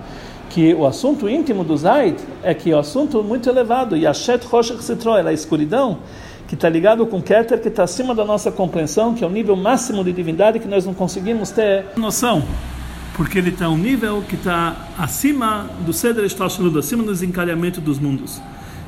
que 0.51 0.73
o 0.73 0.87
assunto 0.87 1.29
íntimo 1.29 1.65
do 1.65 1.77
Zaid 1.77 2.17
é 2.43 2.55
que 2.55 2.71
é 2.71 2.77
um 2.77 2.79
assunto 2.79 3.23
muito 3.25 3.49
elevado, 3.49 3.97
e 3.97 4.07
a 4.07 4.15
Shet 4.15 4.47
Roshech 4.47 4.83
Citroel, 4.83 5.27
a 5.27 5.33
escuridão, 5.33 5.99
que 6.47 6.55
está 6.55 6.69
ligado 6.69 7.05
com 7.07 7.21
Keter, 7.21 7.61
que 7.61 7.69
está 7.69 7.83
acima 7.83 8.15
da 8.15 8.25
nossa 8.25 8.51
compreensão, 8.51 9.15
que 9.15 9.23
é 9.23 9.27
o 9.27 9.31
nível 9.31 9.55
máximo 9.55 10.03
de 10.03 10.13
divindade 10.13 10.59
que 10.59 10.69
nós 10.69 10.87
não 10.87 10.95
conseguimos 10.95 11.51
ter 11.51 11.87
noção, 11.97 12.43
porque 13.19 13.37
ele 13.37 13.51
está 13.51 13.69
um 13.69 13.77
nível 13.77 14.23
que 14.29 14.37
está 14.37 14.77
acima 14.97 15.69
do 15.85 15.93
Seder 15.93 16.25
Estalshaludo, 16.25 16.79
acima 16.79 17.03
do 17.03 17.11
desencalhamento 17.11 17.81
dos 17.81 17.99
mundos. 17.99 18.41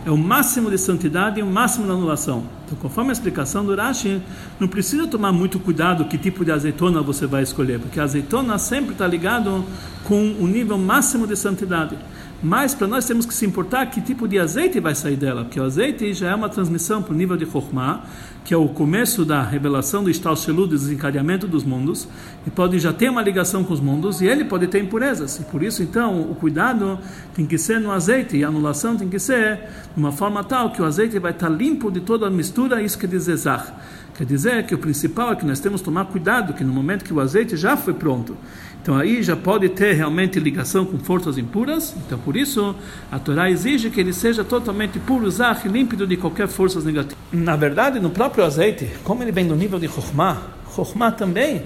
É 0.07 0.11
o 0.11 0.17
máximo 0.17 0.71
de 0.71 0.79
santidade 0.79 1.41
e 1.41 1.43
o 1.43 1.47
máximo 1.47 1.85
de 1.85 1.91
anulação. 1.91 2.45
Então, 2.65 2.79
conforme 2.79 3.11
a 3.11 3.13
explicação 3.13 3.65
do 3.65 3.75
Rashi, 3.75 4.23
não 4.61 4.69
precisa 4.69 5.09
tomar 5.09 5.33
muito 5.33 5.59
cuidado 5.59 6.05
que 6.05 6.17
tipo 6.17 6.45
de 6.45 6.53
azeitona 6.53 7.03
você 7.03 7.27
vai 7.27 7.43
escolher, 7.43 7.81
porque 7.81 7.99
a 7.99 8.05
azeitona 8.05 8.57
sempre 8.57 8.93
está 8.93 9.05
ligado 9.05 9.65
com 10.05 10.37
o 10.39 10.47
nível 10.47 10.79
máximo 10.79 11.27
de 11.27 11.35
santidade. 11.35 11.99
Mas 12.43 12.75
para 12.75 12.87
nós 12.87 13.05
temos 13.05 13.27
que 13.27 13.35
se 13.35 13.45
importar 13.45 13.85
que 13.87 14.01
tipo 14.01 14.27
de 14.27 14.39
azeite 14.39 14.81
vai 14.81 14.95
sair 14.95 15.17
dela, 15.17 15.45
porque 15.45 15.61
o 15.61 15.63
azeite 15.63 16.15
já 16.15 16.31
é 16.31 16.35
uma 16.35 16.49
transmissão 16.49 17.03
para 17.03 17.13
o 17.13 17.17
nível 17.17 17.37
de 17.37 17.45
Chokhmah, 17.45 18.03
que 18.43 18.55
é 18.55 18.57
o 18.57 18.67
começo 18.67 19.27
da 19.27 19.43
revelação 19.43 20.03
do 20.03 20.11
Shelu, 20.11 20.67
do 20.67 20.69
desencadeamento 20.69 21.47
dos 21.47 21.65
mundos, 21.65 22.09
e 22.47 22.51
pode 22.51 22.79
já 22.79 22.95
ter 22.95 23.11
uma 23.11 23.21
ligação 23.21 23.63
com 23.63 23.75
os 23.75 23.81
mundos, 23.81 24.23
e 24.23 24.27
ele 24.27 24.47
pode 24.47 24.67
ter 24.69 24.83
impurezas. 24.83 25.39
E 25.39 25.45
por 25.45 25.63
isso, 25.63 25.83
então, 25.83 26.19
o 26.23 26.35
cuidado 26.35 26.99
tem 27.35 27.45
que 27.45 27.59
ser 27.59 27.79
no 27.79 27.91
azeite, 27.91 28.39
e 28.39 28.43
a 28.43 28.49
anulação 28.49 28.97
tem 28.97 29.11
que 29.11 29.19
ser 29.19 29.57
de 29.95 29.99
uma 29.99 30.11
forma 30.11 30.43
tal 30.43 30.71
que 30.73 30.81
o 30.81 30.85
azeite 30.87 31.19
vai 31.19 31.33
estar 31.33 31.51
limpo 31.51 31.91
de 31.91 32.01
toda 32.01 32.27
a 32.27 32.31
mistura, 32.31 32.81
isso 32.81 32.99
quer 32.99 33.09
dizer 33.09 33.37
zah. 33.37 33.67
Quer 34.17 34.25
dizer 34.27 34.67
que 34.67 34.75
o 34.75 34.79
principal 34.79 35.33
é 35.33 35.37
que 35.37 35.47
nós 35.47 35.61
temos 35.61 35.81
que 35.81 35.85
tomar 35.87 36.05
cuidado, 36.07 36.53
que 36.53 36.65
no 36.65 36.73
momento 36.73 37.05
que 37.05 37.13
o 37.13 37.21
azeite 37.21 37.57
já 37.57 37.77
foi 37.77 37.95
pronto, 37.95 38.37
então 38.83 38.97
aí 38.97 39.23
já 39.23 39.37
pode 39.37 39.69
ter 39.69 39.93
realmente 39.93 40.41
ligação 40.41 40.87
com 40.87 40.99
forças 40.99 41.37
impuras. 41.37 41.95
Então 42.07 42.19
por 42.19 42.37
isso 42.37 42.75
a 43.13 43.19
Torá 43.19 43.51
exige 43.51 43.91
que 43.91 44.01
ele 44.01 44.13
seja 44.13 44.43
totalmente 44.43 44.99
puro, 44.99 45.31
zah, 45.31 45.57
límpido 45.67 46.07
de 46.07 46.17
qualquer 46.17 46.49
forças 46.49 46.85
negativas. 46.85 47.19
Na 47.31 47.57
verdade, 47.57 48.01
no 48.01 48.11
próprio 48.11 48.45
azeite, 48.45 48.89
como 49.05 49.23
ele 49.23 49.33
vem 49.33 49.47
do 49.47 49.55
nível 49.55 49.79
de 49.79 49.87
Chokhmah, 49.87 50.43
Chokhmah 50.75 51.13
também 51.13 51.63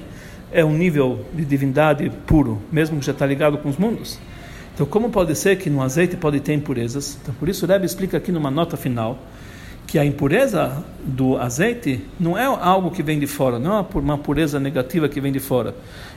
é 0.50 0.64
um 0.64 0.76
nível 0.76 1.24
de 1.32 1.44
divindade 1.44 2.10
puro, 2.26 2.60
mesmo 2.70 2.98
que 2.98 3.06
já 3.06 3.12
está 3.12 3.26
ligado 3.26 3.58
com 3.58 3.68
os 3.68 3.76
mundos. 3.76 4.18
Então 4.74 4.84
como 4.84 5.08
pode 5.08 5.36
ser 5.36 5.56
que 5.56 5.70
no 5.70 5.82
azeite 5.82 6.16
pode 6.16 6.40
ter 6.40 6.52
impurezas? 6.52 7.16
Então 7.22 7.32
por 7.34 7.48
isso 7.48 7.64
o 7.64 7.68
Rebbe 7.68 7.86
explica 7.86 8.16
aqui 8.16 8.32
numa 8.32 8.50
nota 8.50 8.76
final 8.76 9.20
que 9.86 9.98
a 9.98 10.04
impureza 10.04 10.82
do 11.04 11.36
azeite 11.36 12.00
não 12.18 12.36
é 12.36 12.44
algo 12.44 12.90
que 12.90 13.02
vem 13.02 13.18
de 13.18 13.26
fora, 13.26 13.58
não 13.58 13.78
é 13.78 13.86
uma 13.98 14.18
pureza 14.18 14.58
negativa 14.58 15.08
que 15.08 15.20
vem 15.20 15.32
de 15.32 15.40
fora. 15.40 15.74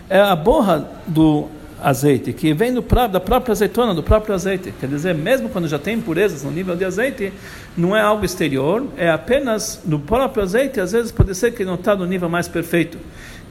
É 0.10 0.20
a 0.20 0.36
borra 0.36 0.90
do 1.06 1.48
azeite, 1.82 2.34
que 2.34 2.54
vem 2.54 2.74
do, 2.74 2.82
da 2.82 3.20
própria 3.20 3.52
azeitona, 3.52 3.94
do 3.94 4.02
próprio 4.02 4.34
azeite. 4.34 4.74
Quer 4.80 4.88
dizer, 4.88 5.14
mesmo 5.14 5.50
quando 5.50 5.68
já 5.68 5.78
tem 5.78 5.96
impurezas 5.96 6.44
no 6.44 6.52
nível 6.52 6.76
de 6.76 6.86
azeite, 6.86 7.32
não 7.78 7.96
é 7.96 8.02
algo 8.02 8.26
exterior, 8.26 8.86
é 8.98 9.10
apenas 9.10 9.82
do 9.84 10.00
próprio 10.00 10.44
azeite, 10.44 10.80
às 10.80 10.92
vezes 10.92 11.12
pode 11.12 11.36
ser 11.36 11.52
que 11.52 11.64
não 11.64 11.76
está 11.76 11.96
no 11.96 12.06
nível 12.06 12.30
mais 12.30 12.48
perfeito. 12.48 12.98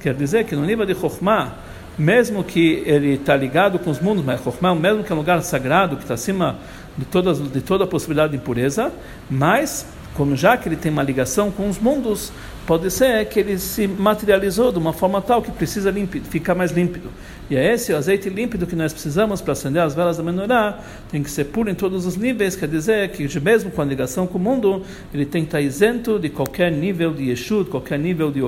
Quer 0.01 0.15
dizer 0.15 0.45
que 0.45 0.57
no 0.57 0.65
nível 0.65 0.85
de 0.85 0.95
Chokhmah, 0.95 1.55
mesmo 1.99 2.45
que 2.45 2.83
ele 2.85 3.15
está 3.15 3.37
ligado 3.37 3.79
com 3.79 3.91
os 3.91 4.01
mundos, 4.01 4.25
mas 4.25 4.43
Chokhmah, 4.43 4.75
mesmo 4.75 5.05
que 5.05 5.13
é 5.13 5.15
um 5.15 5.19
lugar 5.19 5.41
sagrado, 5.43 5.97
que 5.97 6.03
está 6.03 6.15
acima 6.15 6.57
de, 6.97 7.05
todas, 7.05 7.39
de 7.39 7.61
toda 7.61 7.85
a 7.85 7.87
possibilidade 7.87 8.33
de 8.33 8.39
impureza, 8.39 8.93
mas 9.31 9.87
como 10.17 10.35
já 10.35 10.57
que 10.57 10.69
ele 10.69 10.77
tem 10.77 10.91
uma 10.91 11.03
ligação 11.03 11.51
com 11.51 11.69
os 11.69 11.79
mundos, 11.79 12.33
pode 12.67 12.91
ser 12.91 13.25
que 13.27 13.39
ele 13.39 13.59
se 13.59 13.87
materializou 13.87 14.73
de 14.73 14.79
uma 14.79 14.93
forma 14.93 15.21
tal 15.21 15.43
que 15.43 15.51
precisa 15.51 15.91
límpido, 15.91 16.27
ficar 16.29 16.55
mais 16.55 16.73
límpido. 16.73 17.11
E 17.51 17.57
é 17.57 17.75
esse 17.75 17.93
o 17.93 17.97
azeite 17.97 18.29
límpido 18.29 18.67
que 18.67 18.75
nós 18.75 18.93
precisamos 18.93 19.41
para 19.41 19.53
acender 19.53 19.83
as 19.83 19.95
velas 19.95 20.17
da 20.17 20.23
menorá, 20.23 20.81
tem 21.11 21.23
que 21.23 21.31
ser 21.31 21.45
puro 21.45 21.71
em 21.71 21.75
todos 21.75 22.07
os 22.07 22.17
níveis, 22.17 22.57
quer 22.57 22.69
dizer 22.69 23.11
que 23.11 23.29
mesmo 23.39 23.71
com 23.71 23.83
a 23.83 23.85
ligação 23.85 24.27
com 24.27 24.39
o 24.39 24.41
mundo, 24.41 24.83
ele 25.13 25.27
tem 25.27 25.43
que 25.43 25.49
estar 25.49 25.61
isento 25.61 26.19
de 26.19 26.29
qualquer 26.29 26.73
nível 26.73 27.13
de 27.13 27.31
Yeshut, 27.31 27.71
qualquer 27.71 27.99
nível 27.99 28.31
de, 28.31 28.41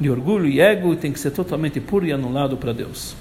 de 0.00 0.10
orgulho 0.10 0.46
e 0.46 0.60
ego, 0.60 0.92
e 0.92 0.96
tem 0.96 1.12
que 1.12 1.20
ser 1.20 1.30
totalmente 1.30 1.80
puro 1.80 2.04
e 2.04 2.12
anulado 2.12 2.56
para 2.56 2.72
Deus. 2.72 3.14